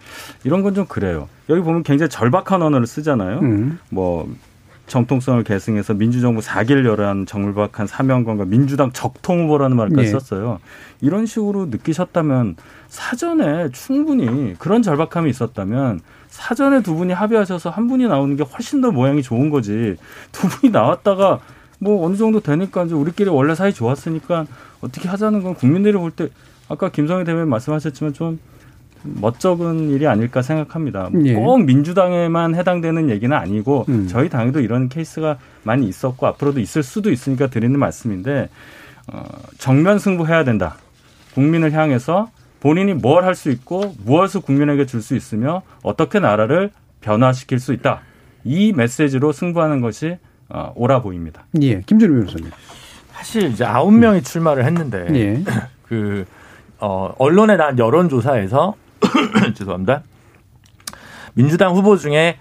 [0.45, 1.29] 이런 건 좀 그래요.
[1.49, 3.39] 여기 보면 굉장히 절박한 언어를 쓰잖아요.
[3.41, 3.79] 음.
[3.91, 4.29] 뭐
[4.89, 10.07] 정통성을 계승해서 민주정부 4기를 열한 정물박한 사명관과 민주당 적통 후보라는 말까지 네.
[10.13, 10.61] 썼어요.
[11.01, 12.57] 이런 식으로 느끼셨다면
[12.89, 18.91] 사전에 충분히 그런 절박함이 있었다면 사전에 두 분이 합의하셔서 한 분이 나오는 게 훨씬 더
[18.93, 19.97] 모양이 좋은 거지.
[20.33, 21.41] 두 분이 나왔다가
[21.79, 24.47] 뭐 어느 정도 되니까 이제 우리끼리 원래 사이 좋았으니까
[24.81, 26.29] 어떻게 하자는 건 국민들이 볼 때
[26.69, 28.39] 아까 김성희 대변인 말씀하셨지만 좀
[29.03, 31.11] 멋쩍은 일이 아닐까 생각합니다.
[31.25, 31.35] 예.
[31.35, 34.09] 꼭 민주당에만 해당되는 얘기는 아니고 음.
[34.09, 38.49] 저희 당에도 이런 케이스가 많이 있었고 앞으로도 있을 수도 있으니까 드리는 말씀인데
[39.13, 39.23] 어,
[39.59, 40.77] 정면 승부해야 된다.
[41.35, 46.71] 국민을 향해서 본인이 뭘 할 수 있고 무엇을 국민에게 줄 수 있으며 어떻게 나라를
[47.01, 48.01] 변화시킬 수 있다.
[48.43, 50.17] 이 메시지로 승부하는 것이
[50.49, 51.45] 어, 옳아 보입니다.
[51.61, 52.51] 예, 김준우 변호사님.
[53.13, 55.43] 사실 이제 아홉 명이 출마를 했는데 예.
[55.89, 56.25] 그
[56.79, 58.75] 어, 언론에 난 여론조사에서
[59.55, 60.03] 죄송합니다.
[61.35, 62.39] 민주당 후보 중에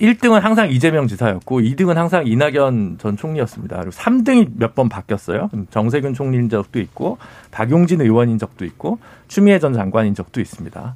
[0.00, 3.76] 1등은 항상 이재명 지사였고 2등은 항상 이낙연 전 총리였습니다.
[3.76, 5.50] 그리고 3등이 몇 번 바뀌었어요.
[5.70, 7.18] 정세균 총리인 적도 있고
[7.50, 8.98] 박용진 의원인 적도 있고
[9.28, 10.94] 추미애 전 장관인 적도 있습니다.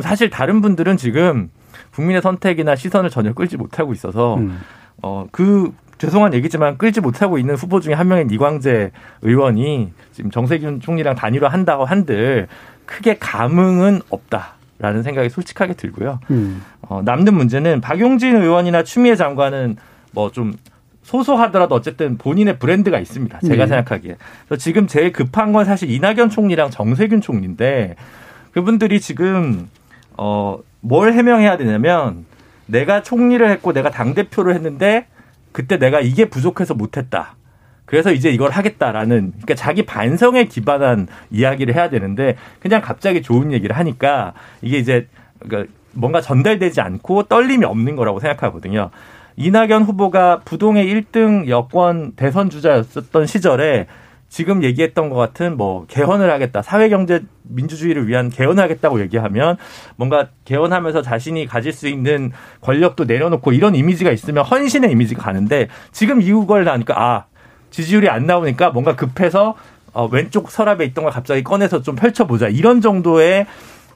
[0.00, 1.50] 사실 다른 분들은 지금
[1.94, 4.60] 국민의 선택이나 시선을 전혀 끌지 못하고 있어서 음.
[5.02, 8.92] 어 그 죄송한 얘기지만 끌지 못하고 있는 후보 중에 한 명인 이광재
[9.22, 12.48] 의원이 지금 정세균 총리랑 단일화 한다고 한들
[12.86, 16.20] 크게 감흥은 없다 라는 생각이 솔직하게 들고요.
[16.30, 16.62] 음.
[16.82, 19.76] 어, 남는 문제는 박용진 의원이나 추미애 장관은
[20.12, 20.54] 뭐 좀
[21.08, 23.40] 소소하더라도 어쨌든 본인의 브랜드가 있습니다.
[23.40, 23.68] 제가 네.
[23.68, 24.16] 생각하기에.
[24.46, 27.96] 그래서 지금 제일 급한 건 사실 이낙연 총리랑 정세균 총리인데
[28.52, 29.70] 그분들이 지금
[30.18, 32.26] 어, 뭘 해명해야 되냐면
[32.66, 35.06] 내가 총리를 했고 내가 당대표를 했는데
[35.52, 37.36] 그때 내가 이게 부족해서 못했다.
[37.84, 43.76] 그래서 이제 이걸 하겠다라는 그러니까 자기 반성에 기반한 이야기를 해야 되는데 그냥 갑자기 좋은 얘기를
[43.76, 48.90] 하니까 이게 이제 그러니까 뭔가 전달되지 않고 떨림이 없는 거라고 생각하거든요.
[49.36, 53.86] 이낙연 후보가 부동의 1등 여권 대선 주자였었던 시절에
[54.28, 59.56] 지금 얘기했던 것 같은 뭐 개헌을 하겠다, 사회 경제 민주주의를 위한 개헌을 하겠다고 얘기하면
[59.96, 66.20] 뭔가 개헌하면서 자신이 가질 수 있는 권력도 내려놓고 이런 이미지가 있으면 헌신의 이미지가 가는데 지금
[66.20, 67.24] 이걸 나니까 아
[67.70, 69.54] 지지율이 안 나오니까 뭔가 급해서
[69.94, 73.46] 어, 왼쪽 서랍에 있던 걸 갑자기 꺼내서 좀 펼쳐보자 이런 정도의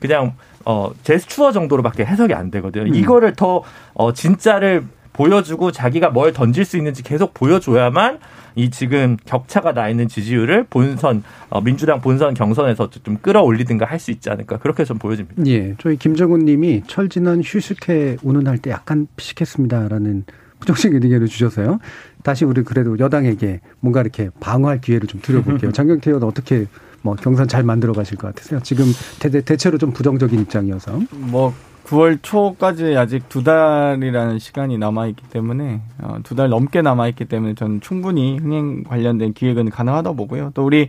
[0.01, 2.85] 그냥 어 제스처 정도로밖에 해석이 안 되거든요.
[2.85, 2.95] 음.
[2.95, 3.63] 이거를 더
[3.95, 8.19] 어, 진짜를 보여주고 자기가 뭘 던질 수 있는지 계속 보여줘야만
[8.55, 14.11] 이 지금 격차가 나 있는 지지율을 본선 어, 민주당 본선 경선에서 좀 끌어올리든가 할 수
[14.11, 15.47] 있지 않을까 그렇게 좀 보여집니다.
[15.47, 20.25] 예, 저희 김정은 님이 철진한 휴식회 운운할 때 약간 피식했습니다라는
[20.59, 21.79] 부정적인 의견을 주셔서요.
[22.23, 25.71] 다시 우리 그래도 여당에게 뭔가 이렇게 방어할 기회를 좀 드려볼게요.
[25.73, 26.67] 장경태 의원 어떻게
[27.03, 28.61] 뭐 경선 잘 만들어 가실 것 같으세요?
[28.63, 28.87] 지금
[29.19, 31.01] 대, 대체로 좀 부정적인 입장이어서.
[31.11, 31.55] 뭐
[31.87, 37.25] 9월 초까지 아직 두 달이라는 시간이 남아 있기 때문에 어, 두 달 넘게 남아 있기
[37.27, 40.51] 때문에 저는 충분히 흥행 관련된 기획은 가능하다고 보고요.
[40.55, 40.89] 또 우리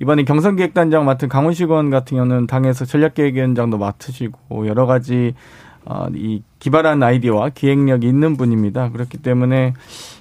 [0.00, 5.67] 이번에 경선기획단장 맡은 강훈식 의원 같은 경우는 당에서 전략기획위원장도 맡으시고 여러 가지 어,
[6.14, 8.90] 이 기발한 아이디어와 기획력이 있는 분입니다.
[8.90, 9.74] 그렇기 때문에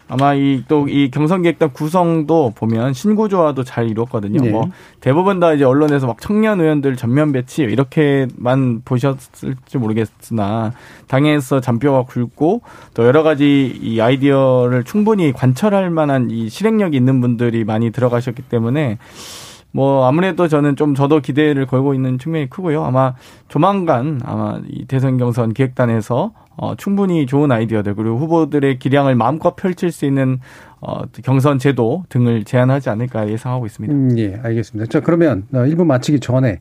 [0.09, 4.41] 아마 이 또이 경선기획단 구성도 보면 신구조화도 잘 이루었거든요.
[4.41, 4.49] 네.
[4.49, 4.69] 뭐
[5.01, 10.71] 대부분 다 이제 언론에서 막 청년 의원들 전면 배치 이렇게만 보셨을지 모르겠으나
[11.07, 12.61] 당에서 잔뼈가 굵고
[12.93, 18.97] 또 여러 가지 이 아이디어를 충분히 관철할 만한 이 실행력이 있는 분들이 많이 들어가셨기 때문에
[19.71, 22.83] 뭐 아무래도 저는 좀 저도 기대를 걸고 있는 측면이 크고요.
[22.83, 23.15] 아마
[23.47, 29.91] 조만간 아마 이 대선 경선 기획단에서 어 충분히 좋은 아이디어들 그리고 후보들의 기량을 마음껏 펼칠
[29.91, 30.39] 수 있는
[30.81, 33.93] 어 경선 제도 등을 제안하지 않을까 예상하고 있습니다.
[33.93, 34.89] 음, 예, 알겠습니다.
[34.89, 36.59] 자, 그러면 어, 1부 마치기 전에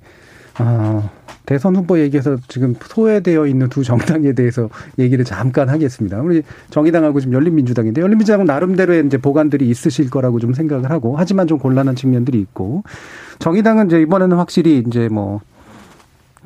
[0.59, 1.11] 아,
[1.44, 6.20] 대선 후보 얘기해서 지금 소외되어 있는 두 정당에 대해서 얘기를 잠깐 하겠습니다.
[6.20, 11.59] 우리 정의당하고 지금 열린민주당인데 열린민주당은 나름대로의 이제 보관들이 있으실 거라고 좀 생각을 하고 하지만 좀
[11.59, 12.82] 곤란한 측면들이 있고
[13.38, 15.40] 정의당은 이제 이번에는 확실히 이제 뭐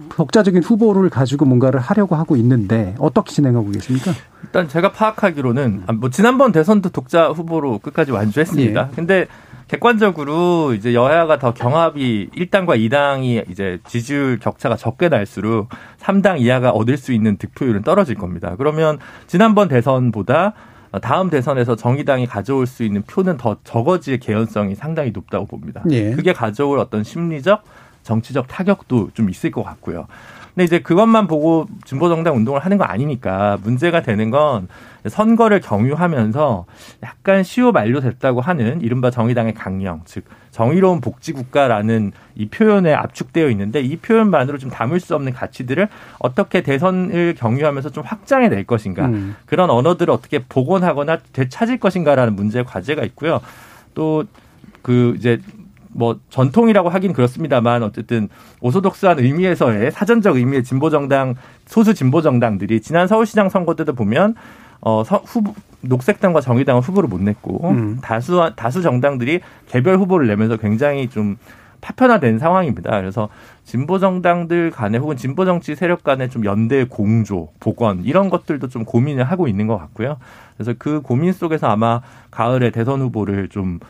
[0.09, 4.13] 독자적인 후보를 가지고 뭔가를 하려고 하고 있는데 어떻게 진행하고 계십니까?
[4.43, 8.89] 일단 제가 파악하기로는 아, 뭐 지난번 대선도 독자 후보로 끝까지 완주했습니다.
[8.91, 8.97] 예.
[8.97, 9.27] 근데
[9.69, 15.69] 객관적으로 이제 여야가 더 경합이 1당과 2당이 이제 지지율 격차가 적게 날수록
[16.01, 18.57] 3당 이하가 얻을 수 있는 득표율은 떨어질 겁니다.
[18.59, 18.99] 그러면
[19.29, 20.55] 지난번 대선보다
[21.03, 25.85] 다음 대선에서 정의당이 가져올 수 있는 표는 더 적어질 개연성이 상당히 높다고 봅니다.
[25.91, 26.11] 예.
[26.11, 27.63] 그게 가져올 어떤 심리적,
[28.03, 30.07] 정치적 타격도 좀 있을 것 같고요.
[30.55, 34.69] 근데 이제 그것만 보고 진보정당 운동을 하는 거 아니니까 문제가 되는 건
[35.09, 36.67] 선거를 경유하면서
[37.03, 43.97] 약간 시효 만료됐다고 하는 이른바 정의당의 강령, 즉 정의로운 복지국가라는 이 표현에 압축되어 있는데 이
[43.97, 45.89] 표현만으로 좀 담을 수 없는 가치들을
[46.19, 49.37] 어떻게 대선을 경유하면서 좀 확장해 낼 것인가 음.
[49.47, 53.41] 그런 언어들을 어떻게 복원하거나 되찾을 것인가라는 문제 과제가 있고요.
[53.95, 55.41] 또그 이제
[55.93, 58.29] 뭐 전통이라고 하긴 그렇습니다만 어쨌든
[58.61, 61.35] 오소독스한 의미에서의 사전적 의미의 진보 정당
[61.67, 64.35] 소수 진보 정당들이 지난 서울시장 선거 때도 보면
[64.81, 67.99] 어 서- 후보 녹색당과 정의당은 후보를 못 냈고 음.
[68.03, 71.37] 다수 다수 정당들이 개별 후보를 내면서 굉장히 좀
[71.81, 72.91] 파편화된 상황입니다.
[73.01, 73.31] 그래서
[73.65, 78.85] 진보 정당들 간에 혹은 진보 정치 세력 간에 좀 연대 공조, 복원 이런 것들도 좀
[78.85, 80.19] 고민을 하고 있는 것 같고요.
[80.57, 83.81] 그래서 그 고민 속에서 아마 가을에 대선 후보를 좀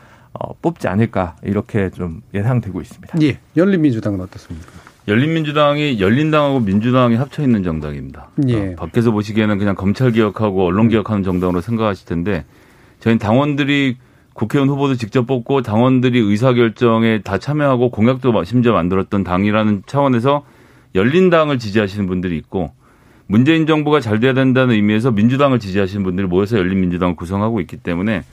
[0.41, 3.17] 어, 뽑지 않을까 이렇게 좀 예상되고 있습니다.
[3.21, 4.67] 예, 열린민주당은 어떻습니까?
[5.07, 8.29] 열린민주당이 열린당하고 민주당이 합쳐 있는 정당입니다.
[8.47, 8.73] 예.
[8.73, 12.45] 어, 밖에서 보시기에는 그냥 검찰 개혁하고 언론 개혁하는 정당으로 생각하실 텐데
[12.99, 13.97] 저희는 당원들이
[14.33, 20.45] 국회의원 후보도 직접 뽑고 당원들이 의사결정에 다 참여하고 공약도 심지어 만들었던 당이라는 차원에서
[20.95, 22.71] 열린당을 지지하시는 분들이 있고
[23.27, 28.23] 문재인 정부가 잘 돼야 된다는 의미에서 민주당을 지지하시는 분들이 모여서 열린민주당을 구성하고 있기 때문에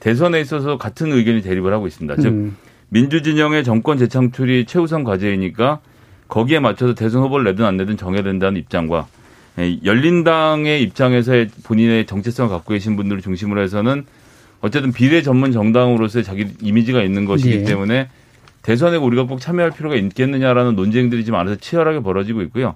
[0.00, 2.16] 대선에 있어서 같은 의견이 대립을 하고 있습니다.
[2.16, 2.56] 즉 음.
[2.88, 5.80] 민주진영의 정권 재창출이 최우선 과제이니까
[6.28, 9.06] 거기에 맞춰서 대선 후보를 내든 안 내든 정해야 된다는 입장과
[9.58, 14.06] 예, 열린당의 입장에서의 본인의 정체성을 갖고 계신 분들을 중심으로 해서는
[14.60, 17.64] 어쨌든 비례 전문 정당으로서의 자기 이미지가 있는 것이기 예.
[17.64, 18.08] 때문에
[18.62, 22.74] 대선에 우리가 꼭 참여할 필요가 있겠느냐라는 논쟁들이 지금 안에서 치열하게 벌어지고 있고요.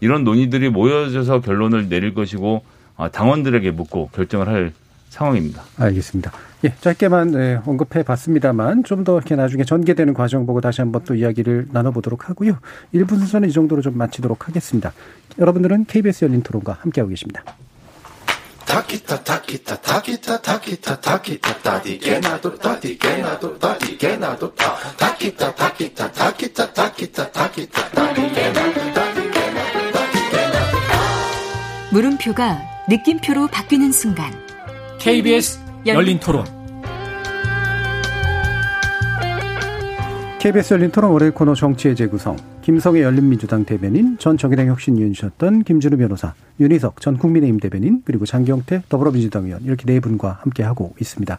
[0.00, 2.64] 이런 논의들이 모여져서 결론을 내릴 것이고
[2.96, 4.72] 아, 당원들에게 묻고 결정을 할
[5.12, 5.62] 상황입니다.
[5.76, 6.32] 알겠습니다.
[6.64, 11.16] 예, 짧게만 예, 언급해 봤습니다만 좀 더 이렇게 나중에 전개되는 과정 보고 다시 한번 또
[11.16, 12.58] 이야기를 나눠보도록 하고요.
[12.94, 14.92] 1분 순서는 이 정도로 좀 마치도록 하겠습니다.
[15.40, 17.42] 여러분들은 KBS 열린 토론과 함께하고 계십니다.
[31.90, 32.58] 물음표가
[32.88, 34.51] 느낌표로 바뀌는 순간
[35.02, 36.44] KBS 열린 토론.
[40.38, 46.34] KBS 열린 토론 월요일 코너 정치의 재구성 김성애 열린민주당 대변인 전 정의당 혁신위원이셨던 김준우 변호사
[46.60, 51.36] 윤희석 전 국민의힘 대변인 그리고 장경태 더불어민주당 의원 이렇게 네 분과 함께하고 있습니다.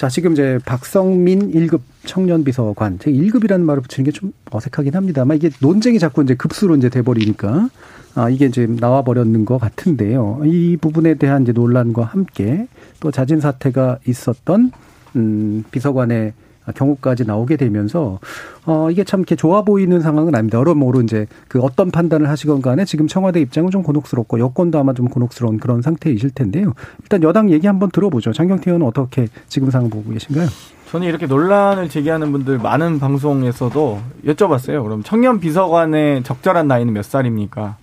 [0.00, 5.36] 자 지금 이제 박성민 1급 청년 비서관 제가 1급이라는 말을 붙이는 게 좀 어색하긴 합니다만
[5.36, 7.68] 이게 논쟁이 자꾸 이제 급수로 이제 돼버리니까
[8.14, 10.40] 아 이게 이제 나와 버렸는 것 같은데요.
[10.46, 12.66] 이 부분에 대한 이제 논란과 함께
[13.00, 14.72] 또 자진 사퇴가 있었던
[15.16, 16.32] 음 비서관의
[16.74, 18.18] 경우까지 나오게 되면서
[18.66, 20.58] 어 이게 참 이렇게 좋아 보이는 상황은 아닙니다.
[20.58, 25.08] 여러모로 이제 그 어떤 판단을 하시건 간에 지금 청와대 입장은 좀 곤혹스럽고 여권도 아마 좀
[25.08, 26.74] 곤혹스러운 그런 상태이실 텐데요.
[27.02, 28.32] 일단 여당 얘기 한번 들어보죠.
[28.32, 30.48] 장경태 의원은 어떻게 지금 상황 보고 계신가요?
[30.90, 34.82] 저는 이렇게 논란을 제기하는 분들 많은 방송에서도 여쭤봤어요.
[34.82, 37.76] 그럼 청년 비서관의 적절한 나이는 몇 살입니까?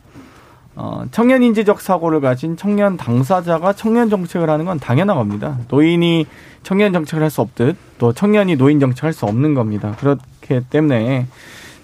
[0.79, 5.57] 어, 청년 인지적 사고를 가진 청년 당사자가 청년 정책을 하는 건 당연한 겁니다.
[5.69, 6.27] 노인이
[6.61, 9.95] 청년 정책을 할 수 없듯 또 청년이 노인 정책을 할 수 없는 겁니다.
[9.99, 11.25] 그렇기 때문에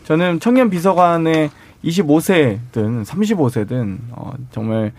[0.04, 1.50] 저는 청년 비서관의
[1.84, 4.92] 25세든 35세든 어, 정말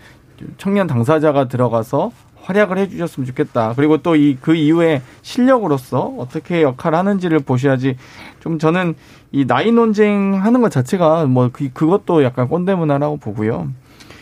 [0.57, 3.73] 청년 당사자가 들어가서 활약을 해주셨으면 좋겠다.
[3.75, 7.95] 그리고 또 이 그 이후에 실력으로서 어떻게 역할을 하는지를 보셔야지.
[8.41, 8.93] 좀 저는
[9.31, 13.69] 이 나이 논쟁 하는 것 자체가 뭐 그, 그것도 약간 꼰대 문화라고 보고요.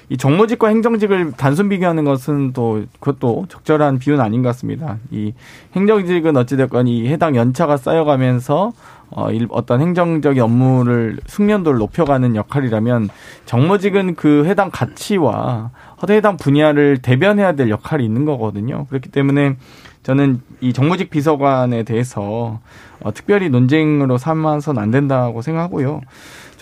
[0.09, 4.97] 이 정무직과 행정직을 단순 비교하는 것은 또 그것도 적절한 비유는 아닌 것 같습니다.
[5.11, 5.33] 이
[5.75, 8.73] 행정직은 어찌됐건 이 해당 연차가 쌓여가면서
[9.15, 13.09] 어, 일- 어떤 행정적인 업무를 숙련도를 높여가는 역할이라면
[13.45, 15.69] 정무직은 그 해당 가치와
[16.09, 18.87] 해당 분야를 대변해야 될 역할이 있는 거거든요.
[18.89, 19.55] 그렇기 때문에
[20.01, 22.59] 저는 이 정무직 비서관에 대해서
[23.01, 26.01] 어, 특별히 논쟁으로 삼아서는 안 된다고 생각하고요.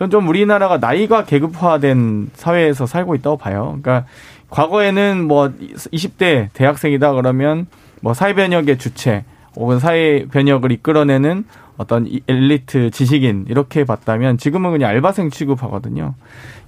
[0.02, 3.78] 전 좀 우리나라가 나이가 계급화된 사회에서 살고 있다고 봐요.
[3.82, 4.06] 그러니까
[4.50, 5.54] 과거에는 뭐
[5.94, 7.68] 20대 대학생이다 그러면
[8.02, 9.24] 뭐 사회 변혁의 주체
[9.56, 11.46] 혹은 사회 변혁을 이끌어내는
[11.78, 16.16] 어떤 이- 엘리트 지식인 이렇게 봤다면 지금은 그냥 알바생 취급하거든요.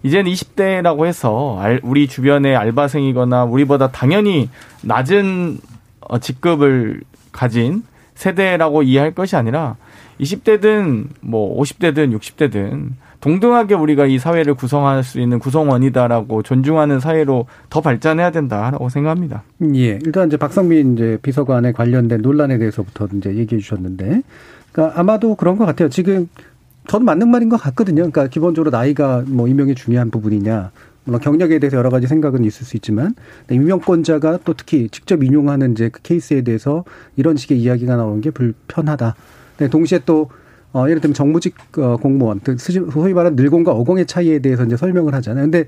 [0.04, 4.48] 이제는 20대라고 해서 알- 우리 주변의 알바생이거나 우리보다 당연히
[4.84, 5.58] 낮은
[6.02, 7.82] 어, 직급을 가진
[8.14, 9.76] 세대라고 이해할 것이 아니라
[10.22, 12.90] 20대든 뭐 50대든 60대든
[13.24, 19.44] 동등하게 우리가 이 사회를 구성할 수 있는 구성원이다라고 존중하는 사회로 더 발전해야 된다라고 생각합니다.
[19.76, 19.98] 예.
[20.04, 24.24] 일단 이제 박성민 이제 비서관에 관련된 논란에 대해서부터 이제 얘기해 주셨는데,
[24.74, 25.88] 그러니까 아마도 그런 것 같아요.
[25.88, 26.28] 지금
[26.88, 28.02] 저는 맞는 말인 것 같거든요.
[28.02, 30.72] 그러니까 기본적으로 나이가 뭐 임명이 중요한 부분이냐.
[31.06, 33.16] 물론 경력에 대해서 여러 가지 생각은 있을 수 있지만
[33.50, 36.84] 임명권자가 또 특히 직접 인용하는 이제 그 케이스에 대해서
[37.16, 39.16] 이런 식의 이야기가 나오는 게 불편하다.
[39.60, 40.30] 네, 동시에 또
[40.74, 45.46] 어, 예를 들면 정무직 어, 공무원, 소위 말하는 늘공과 어공의 차이에 대해서 이제 설명을 하잖아요.
[45.46, 45.66] 근데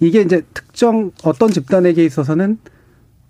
[0.00, 2.58] 이게 이제 특정 어떤 집단에게 있어서는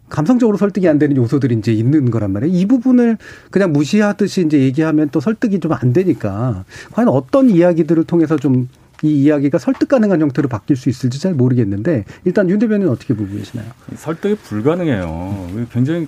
[0.08, 2.56] 감성적으로 설득이 안 되는 요소들이 이제 있는 거란 말이에요.
[2.56, 3.18] 이 부분을
[3.50, 8.68] 그냥 무시하듯이 이제 얘기하면 또 설득이 좀 안 되니까 과연 어떤 이야기들을 통해서 좀
[9.02, 13.32] 이 이야기가 설득 가능한 형태로 바뀔 수 있을지 잘 모르겠는데 일단 윤 대변인은 어떻게 보고
[13.32, 13.66] 계시나요?
[13.94, 15.66] 설득이 불가능해요.
[15.72, 16.06] 굉장히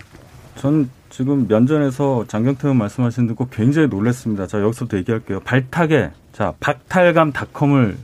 [0.57, 4.47] 전 지금 면전에서 장경태 의원 말씀하신 듣고 굉장히 놀랐습니다.
[4.47, 5.41] 자 여기서부터 얘기할게요.
[5.41, 7.97] 발탁에 자 박탈감닷컴을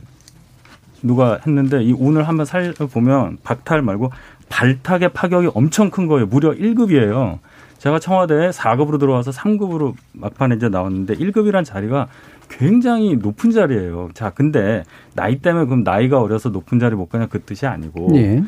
[1.03, 4.11] 누가 했는데 이 오늘 한번 살펴보면 박탈 말고
[4.49, 6.25] 발탁의 파격이 엄청 큰 거예요.
[6.25, 7.39] 무려 1급이에요.
[7.77, 12.07] 제가 청와대에 4급으로 들어와서 3급으로 막판에 이제 나왔는데 1급이란 자리가
[12.49, 14.09] 굉장히 높은 자리예요.
[14.13, 14.83] 자, 근데
[15.13, 18.43] 나이 때문에 그럼 나이가 어려서 높은 자리 못 가냐 그 뜻이 아니고 예.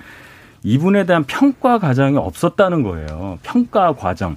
[0.64, 3.40] 이분에 대한 평가 과정이 없었다는 거예요.
[3.44, 4.36] 평가 과정.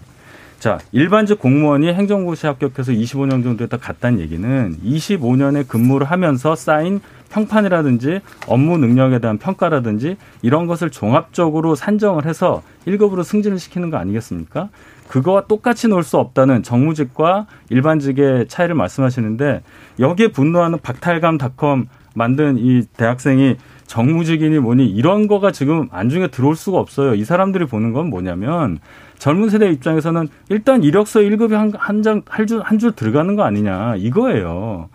[0.58, 7.00] 자, 일반직 공무원이 행정고시 합격해서 25년 정도 있다 갔다는 얘기는 25년의 근무를 하면서 쌓인
[7.30, 14.68] 평판이라든지 업무 능력에 대한 평가라든지 이런 것을 종합적으로 산정을 해서 1급으로 승진을 시키는 거 아니겠습니까?
[15.08, 19.62] 그거와 똑같이 놀 수 없다는 정무직과 일반직의 차이를 말씀하시는데
[19.98, 23.56] 여기에 분노하는 박탈감닷컴 만든 이 대학생이
[23.92, 27.14] 정무직이니 뭐니 이런 거가 지금 안중에 들어올 수가 없어요.
[27.14, 28.78] 이 사람들이 보는 건 뭐냐면
[29.18, 33.42] 젊은 세대 입장에서는 일단 이력서 1급에 한, 한 장, 한 줄, 한 줄 들어가는 거
[33.42, 33.96] 아니냐.
[33.98, 34.88] 이거예요.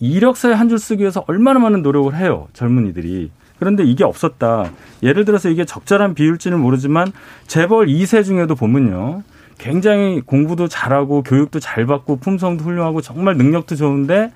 [0.00, 2.48] 이력서에 한 줄 쓰기 위해서 얼마나 많은 노력을 해요.
[2.54, 3.30] 젊은이들이.
[3.58, 4.70] 그런데 이게 없었다.
[5.02, 7.12] 예를 들어서 이게 적절한 비율지는 모르지만
[7.46, 9.22] 재벌 2세 중에도 보면요.
[9.58, 14.32] 굉장히 공부도 잘하고 교육도 잘 받고 품성도 훌륭하고 정말 능력도 좋은데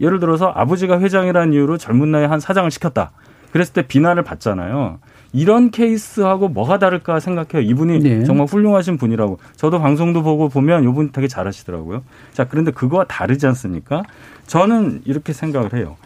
[0.00, 3.10] 예를 들어서 아버지가 회장이라는 이유로 젊은 나이에 한 사장을 시켰다.
[3.54, 4.98] 그랬을 때 비난을 받잖아요.
[5.32, 7.60] 이런 케이스하고 뭐가 다를까 생각해요.
[7.70, 8.24] 이분이 네.
[8.24, 9.38] 정말 훌륭하신 분이라고.
[9.54, 12.02] 저도 방송도 보고 보면 이분 되게 잘하시더라고요.
[12.32, 14.02] 자, 그런데 그거와 다르지 않습니까?
[14.48, 15.96] 저는 이렇게 생각을 해요.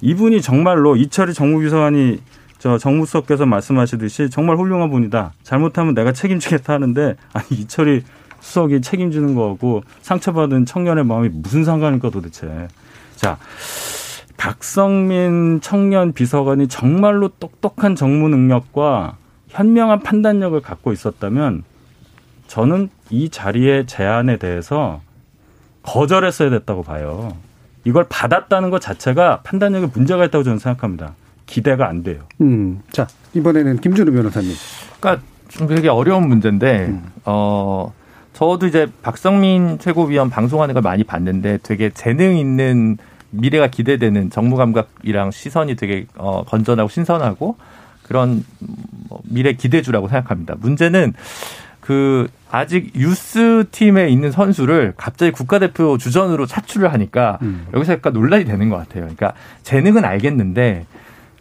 [0.00, 2.20] 이분이 정말로 이철이 정무비서관이
[2.60, 5.32] 저 정무수석께서 말씀하시듯이 정말 훌륭한 분이다.
[5.42, 8.04] 잘못하면 내가 책임지겠다 하는데 아니 이철이
[8.38, 12.68] 수석이 책임지는 거고 상처받은 청년의 마음이 무슨 상관일까 도대체.
[13.16, 13.38] 자,
[14.42, 19.16] 박성민 청년 비서관이 정말로 똑똑한 정무 능력과
[19.46, 21.62] 현명한 판단력을 갖고 있었다면
[22.48, 25.00] 저는 이 자리의 제안에 대해서
[25.84, 27.36] 거절했어야 됐다고 봐요.
[27.84, 31.14] 이걸 받았다는 것 자체가 판단력에 문제가 있다고 저는 생각합니다.
[31.46, 32.22] 기대가 안 돼요.
[32.40, 32.80] 음.
[32.90, 34.50] 자, 이번에는 김준우 변호사님.
[34.98, 37.04] 그러니까 좀 되게 어려운 문제인데, 음.
[37.26, 37.92] 어,
[38.32, 42.98] 저도 이제 박성민 최고위원 방송하는 걸 많이 봤는데 되게 재능 있는
[43.32, 47.56] 미래가 기대되는 정무 감각이랑 시선이 되게 어, 건전하고 신선하고
[48.02, 48.44] 그런
[49.08, 50.54] 뭐 미래 기대주라고 생각합니다.
[50.58, 51.14] 문제는
[51.80, 57.66] 그 아직 유스 팀에 있는 선수를 갑자기 국가대표 주전으로 차출을 하니까 음.
[57.74, 59.02] 여기서 약간 논란이 되는 것 같아요.
[59.02, 60.86] 그러니까 재능은 알겠는데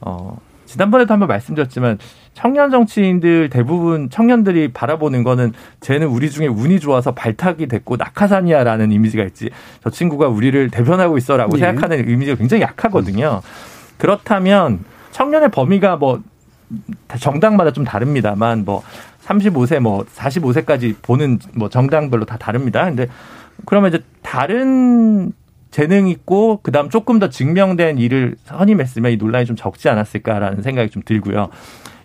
[0.02, 2.00] 어 지난번에도 한번 말씀드렸지만
[2.34, 9.24] 청년 정치인들 대부분 청년들이 바라보는 거는 쟤는 우리 중에 운이 좋아서 발탁이 됐고 낙하산이야라는 이미지가
[9.26, 9.50] 있지
[9.84, 11.62] 저 친구가 우리를 대변하고 있어라고 예.
[11.62, 13.42] 생각하는 이미지가 굉장히 약하거든요.
[13.98, 16.22] 그렇다면 청년의 범위가 뭐
[17.20, 18.82] 정당마다 좀 다릅니다만 뭐
[19.26, 22.86] 35세 뭐 45세까지 보는 뭐 정당별로 다 다릅니다.
[22.86, 23.08] 근데
[23.66, 25.34] 그러면 이제 다른
[25.70, 31.02] 재능 있고 그다음 조금 더 증명된 일을 선임했으면 이 논란이 좀 적지 않았을까라는 생각이 좀
[31.06, 31.50] 들고요.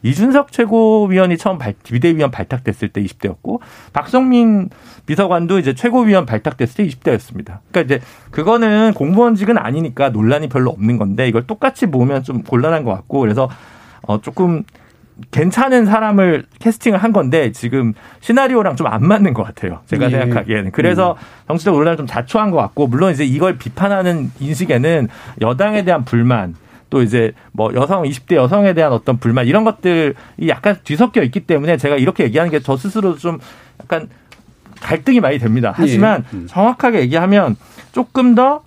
[0.06, 3.58] 이준석 최고위원이 처음 발, 비대위원 발탁됐을 때 20대였고
[3.92, 4.70] 박성민
[5.06, 7.58] 비서관도 이제 최고위원 발탁됐을 때 20대였습니다.
[7.70, 8.00] 그러니까 이제
[8.30, 13.50] 그거는 공무원직은 아니니까 논란이 별로 없는 건데 이걸 똑같이 보면 좀 곤란한 것 같고 그래서
[14.02, 14.62] 어 조금
[15.30, 19.80] 괜찮은 사람을 캐스팅을 한 건데 지금 시나리오랑 좀 안 맞는 것 같아요.
[19.86, 20.10] 제가 예.
[20.10, 20.70] 생각하기에는.
[20.70, 21.48] 그래서 음.
[21.48, 25.08] 정치적 논란을 좀 자초한 것 같고 물론 이제 이걸 비판하는 인식에는
[25.40, 26.54] 여당에 대한 불만
[26.90, 30.14] 또 이제 뭐 여성 20대 여성에 대한 어떤 불만 이런 것들이
[30.48, 33.38] 약간 뒤섞여 있기 때문에 제가 이렇게 얘기하는 게 저 스스로 좀
[33.80, 34.08] 약간
[34.80, 35.72] 갈등이 많이 됩니다.
[35.74, 36.36] 하지만 예.
[36.36, 36.46] 음.
[36.48, 37.56] 정확하게 얘기하면
[37.92, 38.62] 조금 더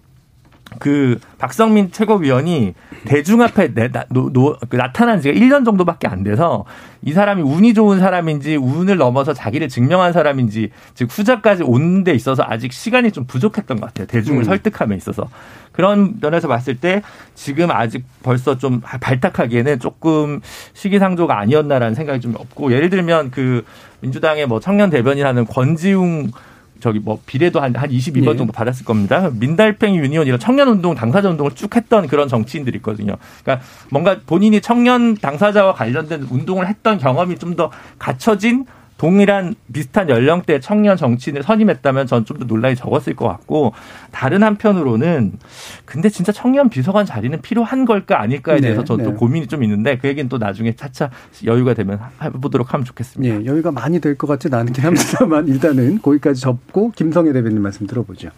[0.77, 6.23] 그 박성민 최고위원이 대중 앞에 내, 나, 노, 노, 그 나타난 지가 1년 정도밖에 안
[6.23, 6.65] 돼서
[7.01, 12.43] 이 사람이 운이 좋은 사람인지 운을 넘어서 자기를 증명한 사람인지 즉 후자까지 오는 데 있어서
[12.45, 14.05] 아직 시간이 좀 부족했던 것 같아요.
[14.07, 14.43] 대중을 음.
[14.43, 15.27] 설득함에 있어서.
[15.71, 17.01] 그런 면에서 봤을 때
[17.35, 20.41] 지금 아직 벌써 좀 발탁하기에는 조금
[20.73, 23.63] 시기상조가 아니었나라는 생각이 좀 있고 예를 들면 그
[24.01, 26.31] 민주당의 뭐 청년 대변인하는 권지웅
[26.79, 28.37] 저기 뭐 비례도 한, 한 22번 네.
[28.37, 29.29] 정도 받았을 겁니다.
[29.33, 33.17] 민달팽이 유니온 이런 청년 운동, 당사자 운동을 쭉 했던 그런 정치인들이 있거든요.
[33.43, 38.65] 그러니까 뭔가 본인이 청년 당사자와 관련된 운동을 했던 경험이 좀 더 갖춰진
[38.99, 43.73] 동일한 비슷한 연령대 청년 정치인을 선임했다면 전 좀 더 논란이 적었을 것 같고
[44.11, 45.39] 다른 한편으로는
[45.85, 49.13] 근데 진짜 청년 비서관 자리는 필요한 걸까 아닐까에 네, 대해서 네, 저도 네.
[49.13, 51.09] 고민이 좀 있는데 그 얘기는 또 나중에 차차
[51.45, 53.37] 여유가 되면 해보도록 하면 좋겠습니다.
[53.39, 58.29] 네, 여유가 많이 될 것 같지는 않긴 합니다만 일단은 거기까지 접고 김성애 대변인 말씀 들어보죠.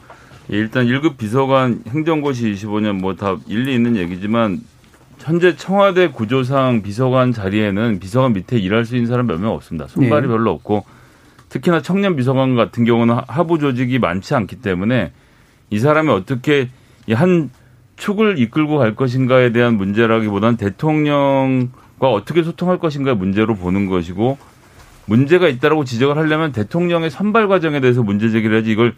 [0.54, 4.62] 예, 일단 1급 비서관 행정고시 25년 뭐 다 일리 있는 얘기지만
[5.24, 9.88] 현재 청와대 구조상 비서관 자리에는 비서관 밑에 일할 수 있는 사람 몇 명 없습니다.
[9.88, 10.28] 손발이 네.
[10.28, 10.84] 별로 없고
[11.50, 15.12] 특히나 청년 비서관 같은 경우는 하부 조직이 많지 않기 때문에
[15.70, 16.70] 이 사람이 어떻게
[17.12, 17.50] 한
[17.98, 24.38] 축을 이끌고 갈 것인가에 대한 문제라기보다는 대통령과 어떻게 소통할 것인가의 문제로 보는 것이고
[25.06, 28.96] 문제가 있다라고 지적을 하려면 대통령의 선발 과정에 대해서 문제 제기를 하지 이걸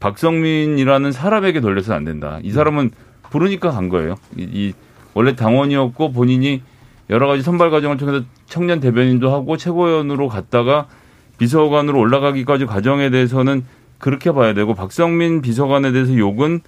[0.00, 2.40] 박성민이라는 사람에게 돌려서는 안 된다.
[2.42, 2.90] 이 사람은
[3.30, 4.16] 부르니까 간 거예요.
[4.36, 4.72] 이, 이
[5.14, 6.62] 원래 당원이었고 본인이
[7.10, 10.86] 여러 가지 선발 과정을 통해서 청년 대변인도 하고 최고위원으로 갔다가
[11.38, 13.64] 비서관으로 올라가기까지 과정에 대해서는
[13.98, 16.60] 그렇게 봐야 되고 박성민 비서관에 대해서 욕은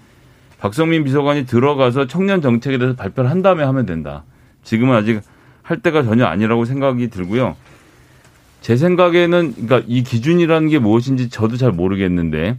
[0.59, 4.25] 박성민 비서관이 들어가서 청년 정책에 대해서 발표를 한 다음에 하면 된다.
[4.63, 5.21] 지금은 아직
[5.63, 7.57] 할 때가 전혀 아니라고 생각이 들고요.
[8.61, 12.57] 제 생각에는 그러니까 이 기준이라는 게 무엇인지 저도 잘 모르겠는데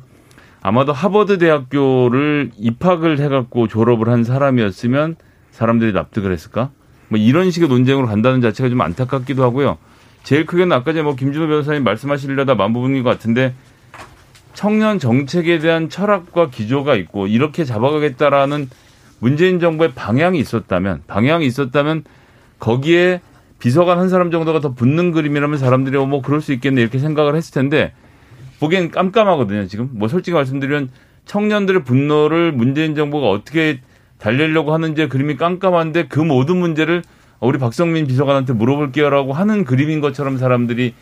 [0.61, 5.15] 아마도 하버드 대학교를 입학을 해갖고 졸업을 한 사람이었으면
[5.55, 6.69] 사람들이 납득을 했을까?
[7.07, 9.77] 뭐 이런 식의 논쟁으로 간다는 자체가 좀 안타깝기도 하고요.
[10.23, 13.53] 제일 크게는 아까 뭐 김준호 변호사님 말씀하시려다 만 부분인 것 같은데
[14.53, 18.69] 청년 정책에 대한 철학과 기조가 있고 이렇게 잡아가겠다라는
[19.19, 22.03] 문재인 정부의 방향이 있었다면 방향이 있었다면
[22.59, 23.21] 거기에
[23.59, 27.35] 비서관 한 사람 정도가 더 붙는 그림이라면 사람들이 어, 뭐 그럴 수 있겠네 이렇게 생각을
[27.35, 27.93] 했을 텐데
[28.59, 30.89] 보기엔 깜깜하거든요 지금 뭐 솔직히 말씀드리면
[31.25, 33.79] 청년들의 분노를 문재인 정부가 어떻게
[34.17, 37.03] 달래려고 하는지 그림이 깜깜한데 그 모든 문제를
[37.39, 40.93] 우리 박성민 비서관한테 물어볼게요라고 하는 그림인 것처럼 사람들이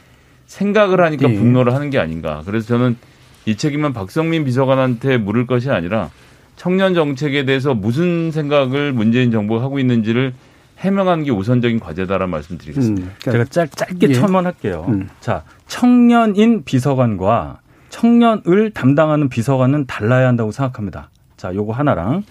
[0.46, 1.36] 생각을 하니까 예.
[1.36, 2.42] 분노를 하는 게 아닌가.
[2.46, 2.98] 그래서 저는
[3.46, 6.10] 이 책임은 박성민 비서관한테 물을 것이 아니라
[6.56, 10.34] 청년 정책에 대해서 무슨 생각을 문재인 정부가 하고 있는지를
[10.80, 13.08] 해명하는 게 우선적인 과제다라는 말씀드리겠습니다.
[13.08, 14.14] 음, 그러니까 제가 짧, 짧게 예.
[14.14, 14.86] 첨언할게요.
[14.90, 15.10] 음.
[15.20, 17.60] 자, 청년인 비서관과
[17.90, 21.10] 청년을 담당하는 비서관은 달라야 한다고 생각합니다.
[21.38, 22.24] 자, 요거 하나랑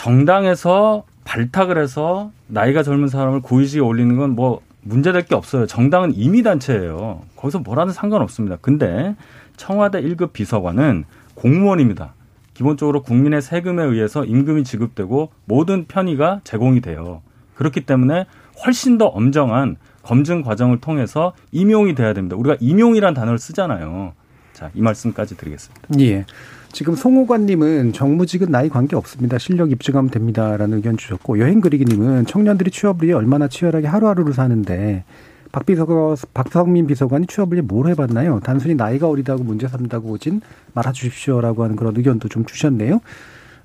[0.00, 5.66] 정당에서 발탁을 해서 나이가 젊은 사람을 고위직에 올리는 건 뭐 문제될 게 없어요.
[5.66, 7.20] 정당은 임의 단체예요.
[7.36, 8.56] 거기서 뭐라든 상관없습니다.
[8.62, 9.14] 근데
[9.58, 12.14] 청와대 1급 비서관은 공무원입니다.
[12.54, 17.20] 기본적으로 국민의 세금에 의해서 임금이 지급되고 모든 편의가 제공이 돼요.
[17.54, 18.24] 그렇기 때문에
[18.64, 22.36] 훨씬 더 엄정한 검증 과정을 통해서 임용이 돼야 됩니다.
[22.36, 24.14] 우리가 임용이란 단어를 쓰잖아요.
[24.54, 25.88] 자, 이 말씀까지 드리겠습니다.
[26.00, 26.24] 예.
[26.72, 29.38] 지금 송호관님은 정무직은 나이 관계 없습니다.
[29.38, 35.04] 실력 입증하면 됩니다라는 의견 주셨고 여행 그리기님은 청년들이 취업을 위해 얼마나 치열하게 하루하루를 사는데
[35.52, 38.40] 박 비서관, 박성민 비서관이 취업을 위해 뭘 해봤나요?
[38.44, 40.40] 단순히 나이가 어리다고 문제 삼다고 오진
[40.74, 43.00] 말아 주십시오라고 하는 그런 의견도 좀 주셨네요.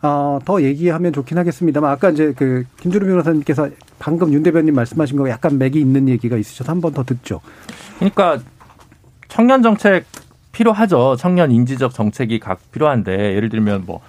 [0.02, 5.30] 어, 더 얘기하면 좋긴 하겠습니다만 아까 이제 그 김주루 변호사님께서 방금 윤 대변인 말씀하신 거
[5.30, 7.40] 약간 맥이 있는 얘기가 있으셔서 한 번 더 듣죠.
[8.00, 8.40] 그러니까
[9.30, 10.06] 청년 정책
[10.56, 11.18] 필요하죠.
[11.20, 14.00] 청년 인지적 정책이 각 필요한데 예를 들면 뭐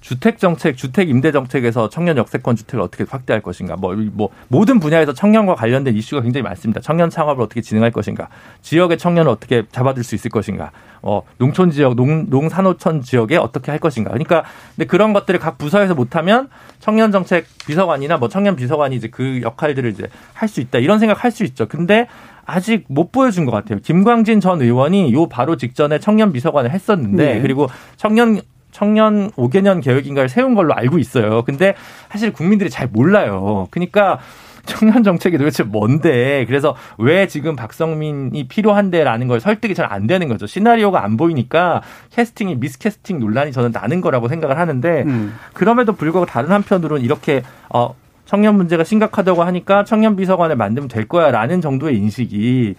[0.00, 5.14] 주택 정책, 주택 임대 정책에서 청년 역세권 주택을 어떻게 확대할 것인가, 뭐, 뭐 모든 분야에서
[5.14, 6.82] 청년과 관련된 이슈가 굉장히 많습니다.
[6.82, 8.28] 청년 창업을 어떻게 진행할 것인가,
[8.60, 13.80] 지역의 청년을 어떻게 잡아들 수 있을 것인가, 어, 농촌 지역, 농, 농산호촌 지역에 어떻게 할
[13.80, 14.10] 것인가.
[14.10, 14.44] 그러니까
[14.76, 19.90] 근데 그런 것들을 각 부서에서 못하면 청년 정책 비서관이나 뭐 청년 비서관이 이제 그 역할들을
[19.90, 21.66] 이제 할 수 있다 이런 생각 할 수 있죠.
[21.66, 22.08] 근데
[22.46, 23.78] 아직 못 보여준 것 같아요.
[23.82, 27.40] 김광진 전 의원이 요 바로 직전에 청년 비서관을 했었는데 네.
[27.40, 28.40] 그리고 청년
[28.70, 31.42] 청년 5개년 계획인가를 세운 걸로 알고 있어요.
[31.44, 31.74] 근데
[32.10, 33.68] 사실 국민들이 잘 몰라요.
[33.70, 34.18] 그러니까
[34.66, 36.44] 청년 정책이 도대체 뭔데?
[36.46, 40.46] 그래서 왜 지금 박성민이 필요한데라는 걸 설득이 잘 안 되는 거죠.
[40.46, 45.34] 시나리오가 안 보이니까 캐스팅이 미스캐스팅 논란이 저는 나는 거라고 생각을 하는데 음.
[45.52, 47.94] 그럼에도 불구하고 다른 한편으로는 이렇게 어
[48.34, 52.74] 청년 문제가 심각하다고 하니까 청년 비서관을 만들면 될 거야라는 정도의 인식이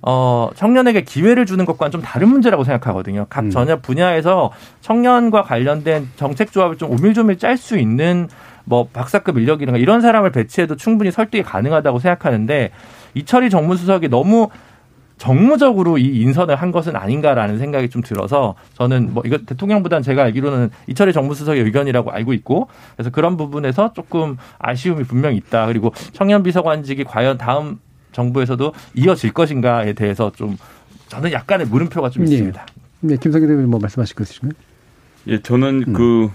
[0.00, 3.26] 어 청년에게 기회를 주는 것과는 좀 다른 문제라고 생각하거든요.
[3.28, 3.50] 각 음.
[3.50, 4.50] 전혀 분야에서
[4.80, 8.28] 청년과 관련된 정책 조합을 좀 오밀조밀 짤 수 있는
[8.64, 12.70] 뭐 박사급 인력이나 이런 사람을 배치해도 충분히 설득이 가능하다고 생각하는데
[13.12, 14.48] 이철희 정무수석이 너무
[15.16, 20.70] 정무적으로 이 인선을 한 것은 아닌가라는 생각이 좀 들어서 저는 뭐 이거 대통령보다는 제가 알기로는
[20.88, 25.66] 이철희 정무수석의 의견이라고 알고 있고 그래서 그런 부분에서 조금 아쉬움이 분명히 있다.
[25.66, 27.78] 그리고 청년 비서관직이 과연 다음
[28.12, 30.56] 정부에서도 이어질 것인가에 대해서 좀
[31.08, 32.32] 저는 약간의 물음표가 좀 예.
[32.32, 32.66] 있습니다.
[33.00, 34.52] 네, 김성기 대변인 뭐 말씀하실 거 있으신가요?
[35.28, 35.92] 예, 저는 음.
[35.92, 36.30] 그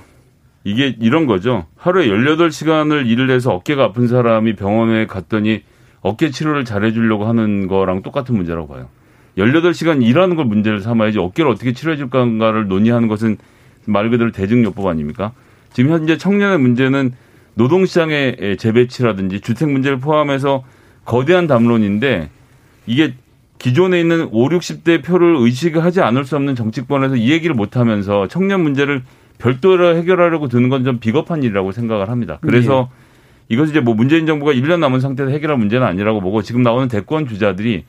[0.63, 1.65] 이게 이런 거죠.
[1.75, 5.63] 하루에 18시간을 일을 해서 어깨가 아픈 사람이 병원에 갔더니
[6.01, 8.89] 어깨 치료를 잘해 주려고 하는 거랑 똑같은 문제라고 봐요.
[9.37, 13.37] 18시간 일하는 걸 문제를 삼아야지 어깨를 어떻게 치료해 줄 건가를 논의하는 것은
[13.85, 15.33] 말 그대로 대증요법 아닙니까?
[15.71, 17.13] 지금 현재 청년의 문제는
[17.55, 20.63] 노동시장의 재배치라든지 주택 문제를 포함해서
[21.05, 22.29] 거대한 담론인데
[22.85, 23.13] 이게
[23.59, 28.61] 기존에 있는 5, 60대 표를 의식하지 않을 수 없는 정치권에서 이 얘기를 못 하면서 청년
[28.61, 29.03] 문제를
[29.37, 32.39] 별도로 해결하려고 드는 건 좀 비겁한 일이라고 생각을 합니다.
[32.41, 32.89] 그래서
[33.49, 37.27] 이것이 이제 뭐 문재인 정부가 1년 남은 상태에서 해결할 문제는 아니라고 보고 지금 나오는 대권
[37.27, 37.83] 주자들이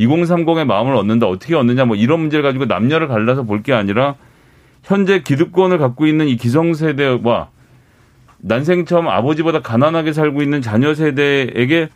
[0.00, 4.16] 2030의 마음을 얻는다 어떻게 얻느냐 뭐 이런 문제를 가지고 남녀를 갈라서 볼 게 아니라
[4.82, 7.48] 현재 기득권을 갖고 있는 이 기성세대와
[8.38, 11.88] 난생 처음 아버지보다 가난하게 살고 있는 자녀 세대에게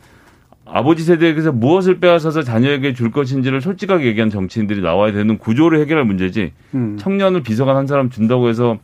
[0.66, 6.52] 아버지 세대에게서 무엇을 빼앗아서 자녀에게 줄 것인지를 솔직하게 얘기한 정치인들이 나와야 되는 구조를 해결할 문제지
[6.74, 6.96] 음.
[6.98, 8.78] 청년을 비서관 한 사람 준다고 해서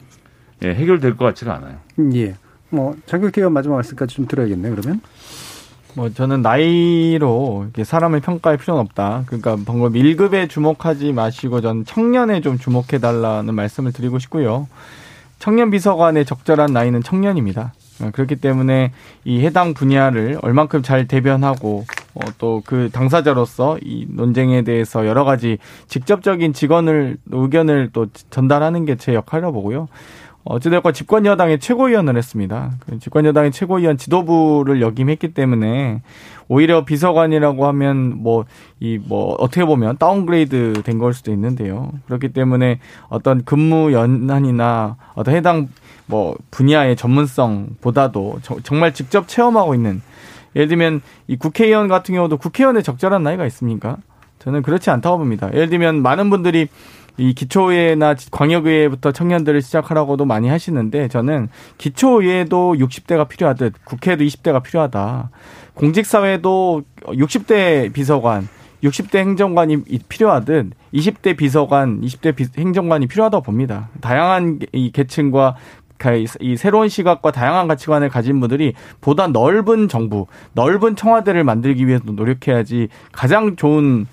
[0.64, 1.76] 예, 해결될 것 같지가 않아요.
[2.14, 2.34] 예.
[2.72, 4.74] 뭐 장경태 의원 마지막 말씀까지 좀 들어야겠네요.
[4.74, 5.00] 그러면.
[5.94, 9.24] 뭐 저는 나이로 이렇게 사람을 평가할 필요는 없다.
[9.26, 14.68] 그러니까 방금 1급에 주목하지 마시고 전 청년에 좀 주목해 달라는 말씀을 드리고 싶고요.
[15.38, 17.74] 청년 비서관의 적절한 나이는 청년입니다.
[18.00, 18.92] 어, 그렇기 때문에
[19.24, 25.58] 이 해당 분야를 얼만큼 잘 대변하고 어, 또 그 당사자로서 이 논쟁에 대해서 여러 가지
[25.88, 29.88] 직접적인 직언을 의견을 또 전달하는 게 제 역할이라고 보고요.
[30.44, 32.72] 어찌됐건 집권 여당의 최고위원을 했습니다.
[32.80, 36.02] 그 집권 여당의 최고위원 지도부를 역임했기 때문에
[36.48, 38.44] 오히려 비서관이라고 하면 뭐
[38.80, 41.92] 이 뭐 어떻게 보면 downgrade 된 걸 수도 있는데요.
[42.06, 45.68] 그렇기 때문에 어떤 근무 연한이나 어떤 해당
[46.06, 50.02] 뭐 분야의 전문성보다도 저, 정말 직접 체험하고 있는
[50.56, 53.96] 예를 들면 이 국회의원 같은 경우도 국회의원의 적절한 나이가 있습니까?
[54.40, 55.48] 저는 그렇지 않다고 봅니다.
[55.54, 56.66] 예를 들면 많은 분들이
[57.18, 61.48] 이 기초의회나 광역의회부터 청년들을 시작하라고도 많이 하시는데 저는
[61.78, 65.30] 기초의회도 60대가 필요하듯 국회도 20대가 필요하다.
[65.74, 68.48] 공직사회도 60대 비서관,
[68.82, 73.88] 60대 행정관이 필요하듯 20대 비서관, 20대 비, 행정관이 필요하다고 봅니다.
[74.00, 75.56] 다양한 이 계층과
[76.40, 82.88] 이 새로운 시각과 다양한 가치관을 가진 분들이 보다 넓은 정부, 넓은 청와대를 만들기 위해서 노력해야지
[83.12, 84.08] 가장 좋은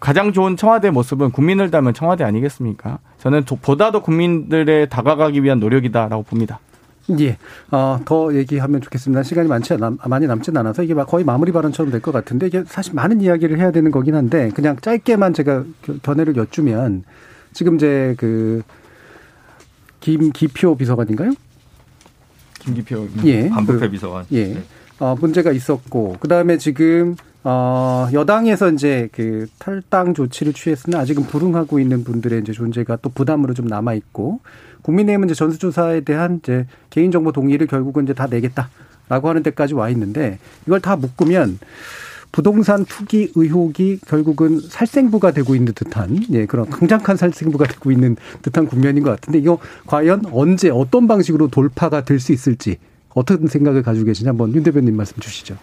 [0.00, 2.98] 가장 좋은 청와대 모습은 국민을 닮은 청와대 아니겠습니까?
[3.18, 6.60] 저는 보다도 국민들에 다가가기 위한 노력이다라고 봅니다.
[7.18, 7.36] 예,
[7.72, 9.24] 어, 더 얘기하면 좋겠습니다.
[9.24, 12.94] 시간이 많지 않, 많이 남진 않아서 이게 거의 마무리 발언처럼 될 것 같은데 이게 사실
[12.94, 15.64] 많은 이야기를 해야 되는 거긴 한데 그냥 짧게만 제가
[16.02, 17.02] 견해를 여쭈면
[17.52, 18.62] 지금 이제 그
[20.00, 21.32] 김기표 비서관인가요?
[22.60, 24.24] 김기표 예, 반부패 비서관.
[24.32, 24.62] 예, 네.
[25.00, 31.80] 어, 문제가 있었고 그 다음에 지금 어, 여당에서 이제 그 탈당 조치를 취했으나 아직은 불응하고
[31.80, 34.40] 있는 분들의 이제 존재가 또 부담으로 좀 남아 있고
[34.82, 40.38] 국민의힘은 이제 전수조사에 대한 이제 개인정보 동의를 결국은 이제 다 내겠다라고 하는 데까지 와 있는데
[40.66, 41.58] 이걸 다 묶으면
[42.30, 48.66] 부동산 투기 의혹이 결국은 살생부가 되고 있는 듯한 예 그런 강력한 살생부가 되고 있는 듯한
[48.66, 52.78] 국면인 것 같은데 이거 과연 언제 어떤 방식으로 돌파가 될 수 있을지
[53.14, 55.58] 어떤 생각을 가지고 계시냐 한번 윤 대표님 말씀 주시죠.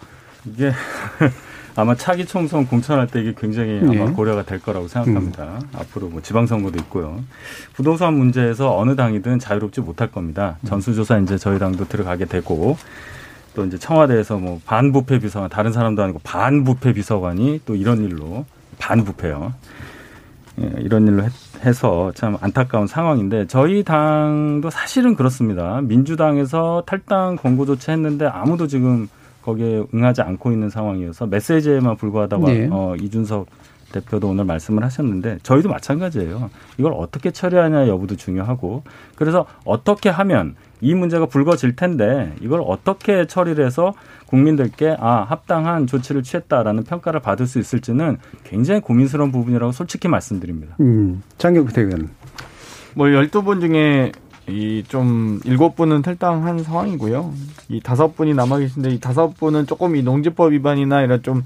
[0.46, 0.72] 이게
[1.76, 4.12] 아마 차기 총선 공천할 때 이게 굉장히 아마 네.
[4.12, 5.44] 고려가 될 거라고 생각합니다.
[5.44, 5.68] 음.
[5.74, 7.22] 앞으로 뭐 지방선거도 있고요.
[7.74, 10.56] 부동산 문제에서 어느 당이든 자유롭지 못할 겁니다.
[10.62, 10.66] 음.
[10.68, 12.76] 전수조사 이제 저희 당도 들어가게 되고
[13.54, 18.44] 또 이제 청와대에서 뭐 반부패 비서관 다른 사람도 아니고 반부패 비서관이 또 이런 일로
[18.78, 19.52] 반부패요.
[20.60, 21.24] 예, 이런 일로
[21.64, 25.80] 해서 참 안타까운 상황인데 저희 당도 사실은 그렇습니다.
[25.82, 29.08] 민주당에서 탈당 권고 조치했는데 아무도 지금
[29.50, 32.68] 거기에 응하지 않고 있는 상황이어서 메시지에만 불과하다고 네.
[32.70, 33.46] 어, 이준석
[33.92, 36.50] 대표도 오늘 말씀을 하셨는데 저희도 마찬가지예요.
[36.78, 38.84] 이걸 어떻게 처리하냐 여부도 중요하고
[39.16, 43.92] 그래서 어떻게 하면 이 문제가 불거질 텐데 이걸 어떻게 처리를 해서
[44.26, 50.76] 국민들께 아 합당한 조치를 취했다라는 평가를 받을 수 있을지는 굉장히 고민스러운 부분이라고 솔직히 말씀드립니다.
[50.80, 52.10] 음, 장경 대변.
[52.94, 54.12] 뭐 12분 중에
[54.48, 57.32] 이 좀 일곱 분은 탈당한 상황이고요.
[57.68, 61.44] 이 다섯 분이 남아 계신데 이 다섯 분은 조금 이 농지법 위반이나 이런 좀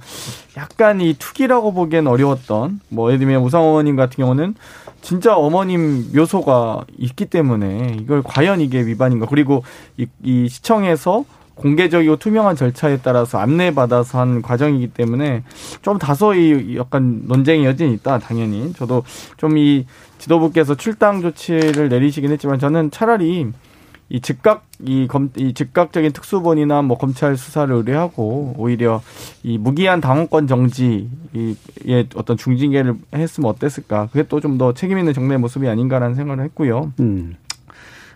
[0.56, 4.54] 약간 이 투기라고 보기엔 어려웠던 뭐 예를 들면 우상 어머님 같은 경우는
[5.02, 9.62] 진짜 어머님 묘소가 있기 때문에 이걸 과연 이게 위반인가 그리고
[9.98, 11.24] 이, 이 시청에서
[11.56, 15.44] 공개적이고 투명한 절차에 따라서 안내받아서 한 과정이기 때문에
[15.82, 19.04] 좀 다소 이 약간 논쟁의 여진이 있다 당연히 저도
[19.36, 19.86] 좀이
[20.18, 23.46] 지도부께서 출당 조치를 내리시긴 했지만 저는 차라리
[24.10, 29.02] 이 즉각 이 검 이 즉각적인 특수본이나 뭐 검찰 수사를 의뢰하고 오히려
[29.42, 31.16] 이 무기한 당원권 정지의
[32.14, 34.08] 어떤 중징계를 했으면 어땠을까?
[34.12, 36.92] 그게 또 좀 더 책임 있는 정례 모습이 아닌가라는 생각을 했고요.
[37.00, 37.36] 음.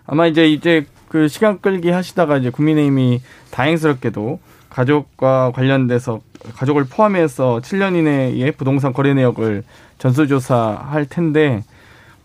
[0.05, 3.21] 아마 이제 이제 그 시간 끌기 하시다가 이제 국민의힘이
[3.51, 4.39] 다행스럽게도
[4.69, 6.21] 가족과 관련돼서
[6.55, 9.63] 가족을 포함해서 7년 이내에 부동산 거래 내역을
[9.97, 11.63] 전수조사할 텐데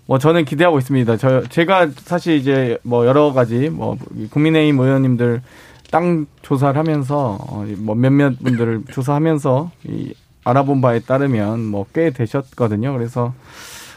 [0.07, 1.17] 뭐 저는 기대하고 있습니다.
[1.17, 3.97] 저 제가 사실 이제 뭐 여러 가지 뭐
[4.31, 5.43] 국민의힘 의원님들
[5.91, 12.93] 땅 조사를 하면서 어, 뭐 몇몇 분들을 조사하면서 이 알아본 바에 따르면 뭐 꽤 되셨거든요.
[12.93, 13.33] 그래서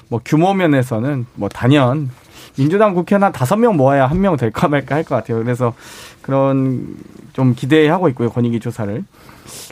[0.07, 2.09] 뭐 규모 면에서는 뭐 단연
[2.57, 5.43] 민주당 국회의원 한 다섯 명 모아야 한 명 될까 말까 할 것 같아요.
[5.43, 5.73] 그래서
[6.21, 6.95] 그런
[7.33, 8.29] 좀 기대하고 있고요.
[8.29, 9.03] 권익위 조사를.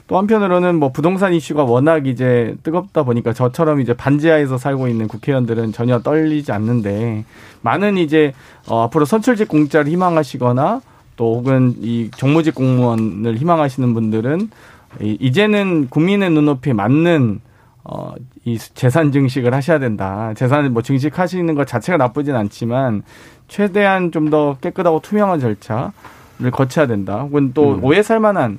[0.07, 5.71] 또 한편으로는 뭐 부동산 이슈가 워낙 이제 뜨겁다 보니까 저처럼 이제 반지하에서 살고 있는 국회의원들은
[5.71, 7.25] 전혀 떨리지 않는데
[7.61, 8.33] 많은 이제
[8.67, 10.81] 어 앞으로 선출직 공짜를 희망하시거나
[11.15, 14.49] 또 혹은 이 정무직 공무원을 희망하시는 분들은
[15.01, 17.41] 이제는 국민의 눈높이에 맞는
[17.83, 18.13] 어,
[18.45, 20.33] 이 재산 증식을 하셔야 된다.
[20.35, 23.03] 재산을 뭐 증식하시는 것 자체가 나쁘진 않지만
[23.47, 27.21] 최대한 좀 더 깨끗하고 투명한 절차를 거쳐야 된다.
[27.21, 27.83] 혹은 또 음.
[27.83, 28.57] 오해 살 만한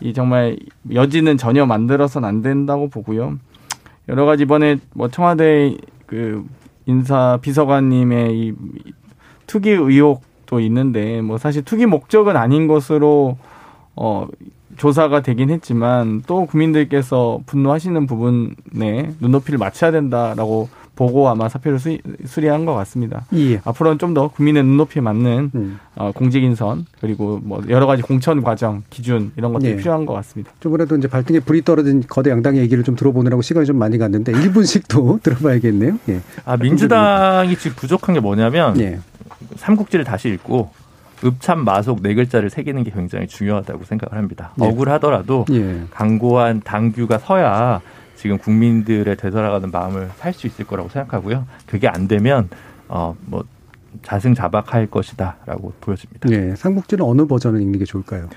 [0.00, 0.56] 이 정말
[0.92, 3.38] 여지는 전혀 만들어서는 안 된다고 보고요.
[4.08, 5.76] 여러 가지 이번에 뭐 청와대
[6.06, 6.46] 그
[6.86, 8.54] 인사 비서관님의 이
[9.46, 13.36] 투기 의혹 것도 있는데 뭐 사실 투기 목적은 아닌 것으로
[13.94, 14.26] 어
[14.78, 20.68] 조사가 되긴 했지만 또 국민들께서 분노하시는 부분에 눈높이를 맞춰야 된다라고
[20.98, 21.96] 보고 아마 사표를 수,
[22.26, 23.24] 수리한 것 같습니다.
[23.34, 23.60] 예.
[23.64, 25.78] 앞으로는 좀 더 국민의 눈높이에 맞는 음.
[25.94, 29.76] 어, 공직 인선 그리고 뭐 여러 가지 공천 과정 기준 이런 것들이 예.
[29.76, 30.50] 필요한 것 같습니다.
[30.60, 34.84] 저번에도 이제 발등에 불이 떨어진 거대 양당의 얘기를 좀 들어보느라고 시간이 좀 많이 갔는데 1분씩
[34.88, 35.98] 또 들어봐야겠네요.
[36.08, 36.20] 예.
[36.46, 38.98] 아, 민주당이 지금 부족한 게 뭐냐면 예.
[39.56, 40.70] 삼국지를 다시 읽고
[41.24, 44.52] 읍참 마속 네 글자를 새기는 게 굉장히 중요하다고 생각을 합니다.
[44.60, 44.64] 예.
[44.64, 45.82] 억울하더라도 예.
[45.90, 47.80] 강고한 당규가 서야
[48.18, 51.46] 지금 국민들의 되돌아가는 마음을 살 수 있을 거라고 생각하고요.
[51.66, 52.48] 그게 안 되면
[52.88, 53.44] 어뭐
[54.02, 56.28] 자승자박할 것이다라고 보여집니다.
[56.30, 56.54] 예.
[56.56, 58.28] 삼국지는 어느 버전을 읽는 게 좋을까요?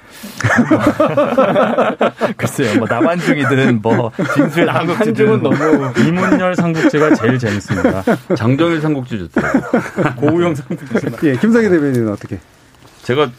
[2.37, 8.03] 글쎄요, 뭐 남한중이든 뭐 진술 한중은 남극지든 뭐 너무 이문열 삼국지가 제일 재밌습니다.
[8.35, 9.41] 장정일 삼국지 좋다.
[10.15, 11.27] 고우영 삼국지.
[11.27, 11.35] 예.
[11.35, 12.39] 김성희 대변인은 어떻게?
[13.03, 13.29] 제가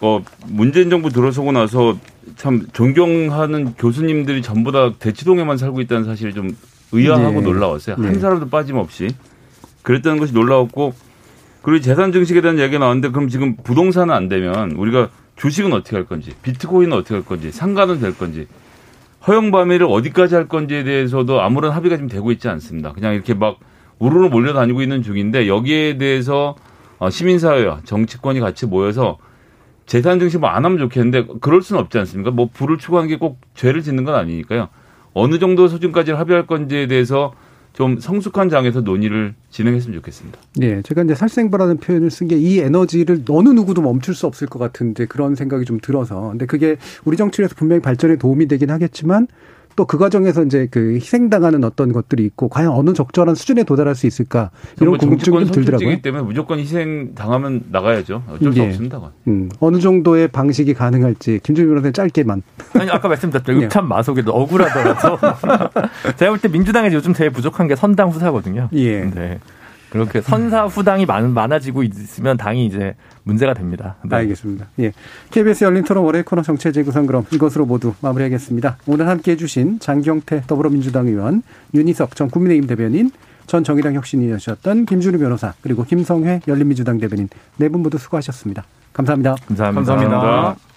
[0.00, 1.96] 어 문재인 정부 들어서고 나서
[2.36, 6.56] 참 존경하는 교수님들이 전부 다 대치동에만 살고 있다는 사실이 좀
[6.92, 7.40] 의아하고 네.
[7.40, 7.96] 놀라웠어요.
[7.96, 8.08] 네.
[8.08, 9.08] 한 사람도 빠짐없이
[9.82, 10.94] 그랬다는 것이 놀라웠고
[11.62, 16.04] 그리고 재산 증식에 대한 얘기가 나왔는데 그럼 지금 부동산은 안 되면 우리가 주식은 어떻게 할
[16.04, 18.46] 건지 비트코인은 어떻게 할 건지 상가는 될 건지
[19.26, 22.92] 허용 범위를 어디까지 할 건지에 대해서도 아무런 합의가 지금 되고 있지 않습니다.
[22.92, 23.58] 그냥 이렇게 막
[23.98, 26.54] 우르르 몰려다니고 있는 중인데 여기에 대해서
[26.98, 29.18] 어, 시민사회와 정치권이 같이 모여서
[29.86, 32.30] 재산 증식 뭐 안 하면 좋겠는데 그럴 수는 없지 않습니까?
[32.30, 34.68] 뭐 불을 추구하는 게 꼭 죄를 짓는 건 아니니까요.
[35.14, 37.32] 어느 정도 수준까지 합의할 건지에 대해서
[37.72, 40.38] 좀 성숙한 장에서 논의를 진행했으면 좋겠습니다.
[40.62, 44.58] 예, 제가 이제 살생부라는 표현을 쓴 게 이 에너지를 어느 누구도 멈출 수 없을 것
[44.58, 46.30] 같은데 그런 생각이 좀 들어서.
[46.30, 49.26] 근데 그게 우리 정치에서 분명히 발전에 도움이 되긴 하겠지만
[49.76, 54.06] 또 그 과정에서 이제 그 희생당하는 어떤 것들이 있고 과연 어느 적절한 수준에 도달할 수
[54.06, 54.50] 있을까
[54.80, 56.00] 이런 뭐 궁금증이 좀 들더라고요.
[56.02, 58.22] 때문에 무조건 희생 당하면 나가야죠.
[58.28, 58.66] 어쩔 수 예.
[58.66, 59.00] 없습니다.
[59.28, 62.42] 음, 어느 정도의 방식이 가능할지 김준일 변호사님 짧게만.
[62.74, 63.52] 아니 아까 말씀드렸죠.
[63.52, 63.66] 네.
[63.66, 65.18] 읍참 마속에도 억울하더라도
[66.16, 68.68] 제가 볼 때 민주당이 요즘 제일 부족한 게 선당 후사거든요.
[68.72, 69.02] 예.
[69.04, 69.38] 네.
[69.96, 72.94] 그렇게 선사 후당이 많, 많아지고 있으면 당이 이제
[73.24, 73.96] 문제가 됩니다.
[74.04, 74.16] 네.
[74.16, 74.66] 알겠습니다.
[74.80, 74.92] 예.
[75.30, 78.78] KBS 열린 토론 월요일 코너 정체 재 구성 그럼 이것으로 모두 마무리하겠습니다.
[78.86, 81.42] 오늘 함께 해주신 장경태 더불어민주당 의원,
[81.74, 83.10] 윤희석 전 국민의힘 대변인,
[83.46, 87.28] 전 정의당 혁신위원이셨던 김준우 변호사, 그리고 김성회 열린민주당 대변인
[87.58, 88.64] 네 분 모두 수고하셨습니다.
[88.92, 89.34] 감사합니다.
[89.46, 89.94] 감사합니다.
[89.96, 90.75] 감사합니다.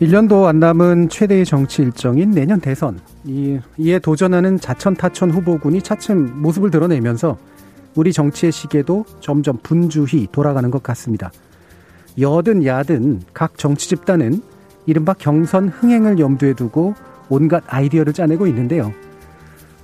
[0.00, 3.00] 1년도 안 남은 최대의 정치 일정인 내년 대선.
[3.24, 7.36] 이, 이에 도전하는 자천타천 후보군이 차츰 모습을 드러내면서
[7.96, 11.32] 우리 정치의 시계도 점점 분주히 돌아가는 것 같습니다.
[12.20, 14.40] 여든 야든 각 정치 집단은
[14.86, 16.94] 이른바 경선 흥행을 염두에 두고
[17.28, 18.92] 온갖 아이디어를 짜내고 있는데요.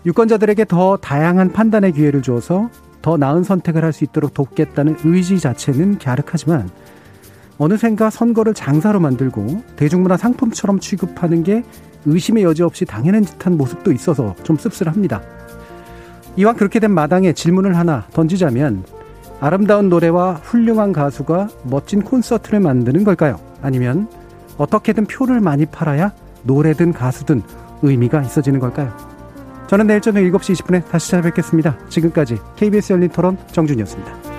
[0.06, 2.70] 유권자들에게 더 다양한 판단의 기회를 줘서
[3.02, 6.70] 더 나은 선택을 할 수 있도록 돕겠다는 의지 자체는 갸륵하지만
[7.58, 11.62] 어느샌가 선거를 장사로 만들고 대중문화 상품처럼 취급하는 게
[12.06, 15.22] 의심의 여지 없이 당연한 듯한 모습도 있어서 좀 씁쓸합니다.
[16.36, 18.84] 이왕 그렇게 된 마당에 질문을 하나 던지자면
[19.40, 23.38] 아름다운 노래와 훌륭한 가수가 멋진 콘서트를 만드는 걸까요?
[23.62, 24.08] 아니면
[24.58, 26.12] 어떻게든 표를 많이 팔아야
[26.44, 27.42] 노래든 가수든
[27.82, 28.92] 의미가 있어지는 걸까요?
[29.66, 31.76] 저는 내일 저녁 7시 20분에 다시 찾아뵙겠습니다.
[31.88, 34.33] 지금까지 KBS 열린 토론 정준이었습니다.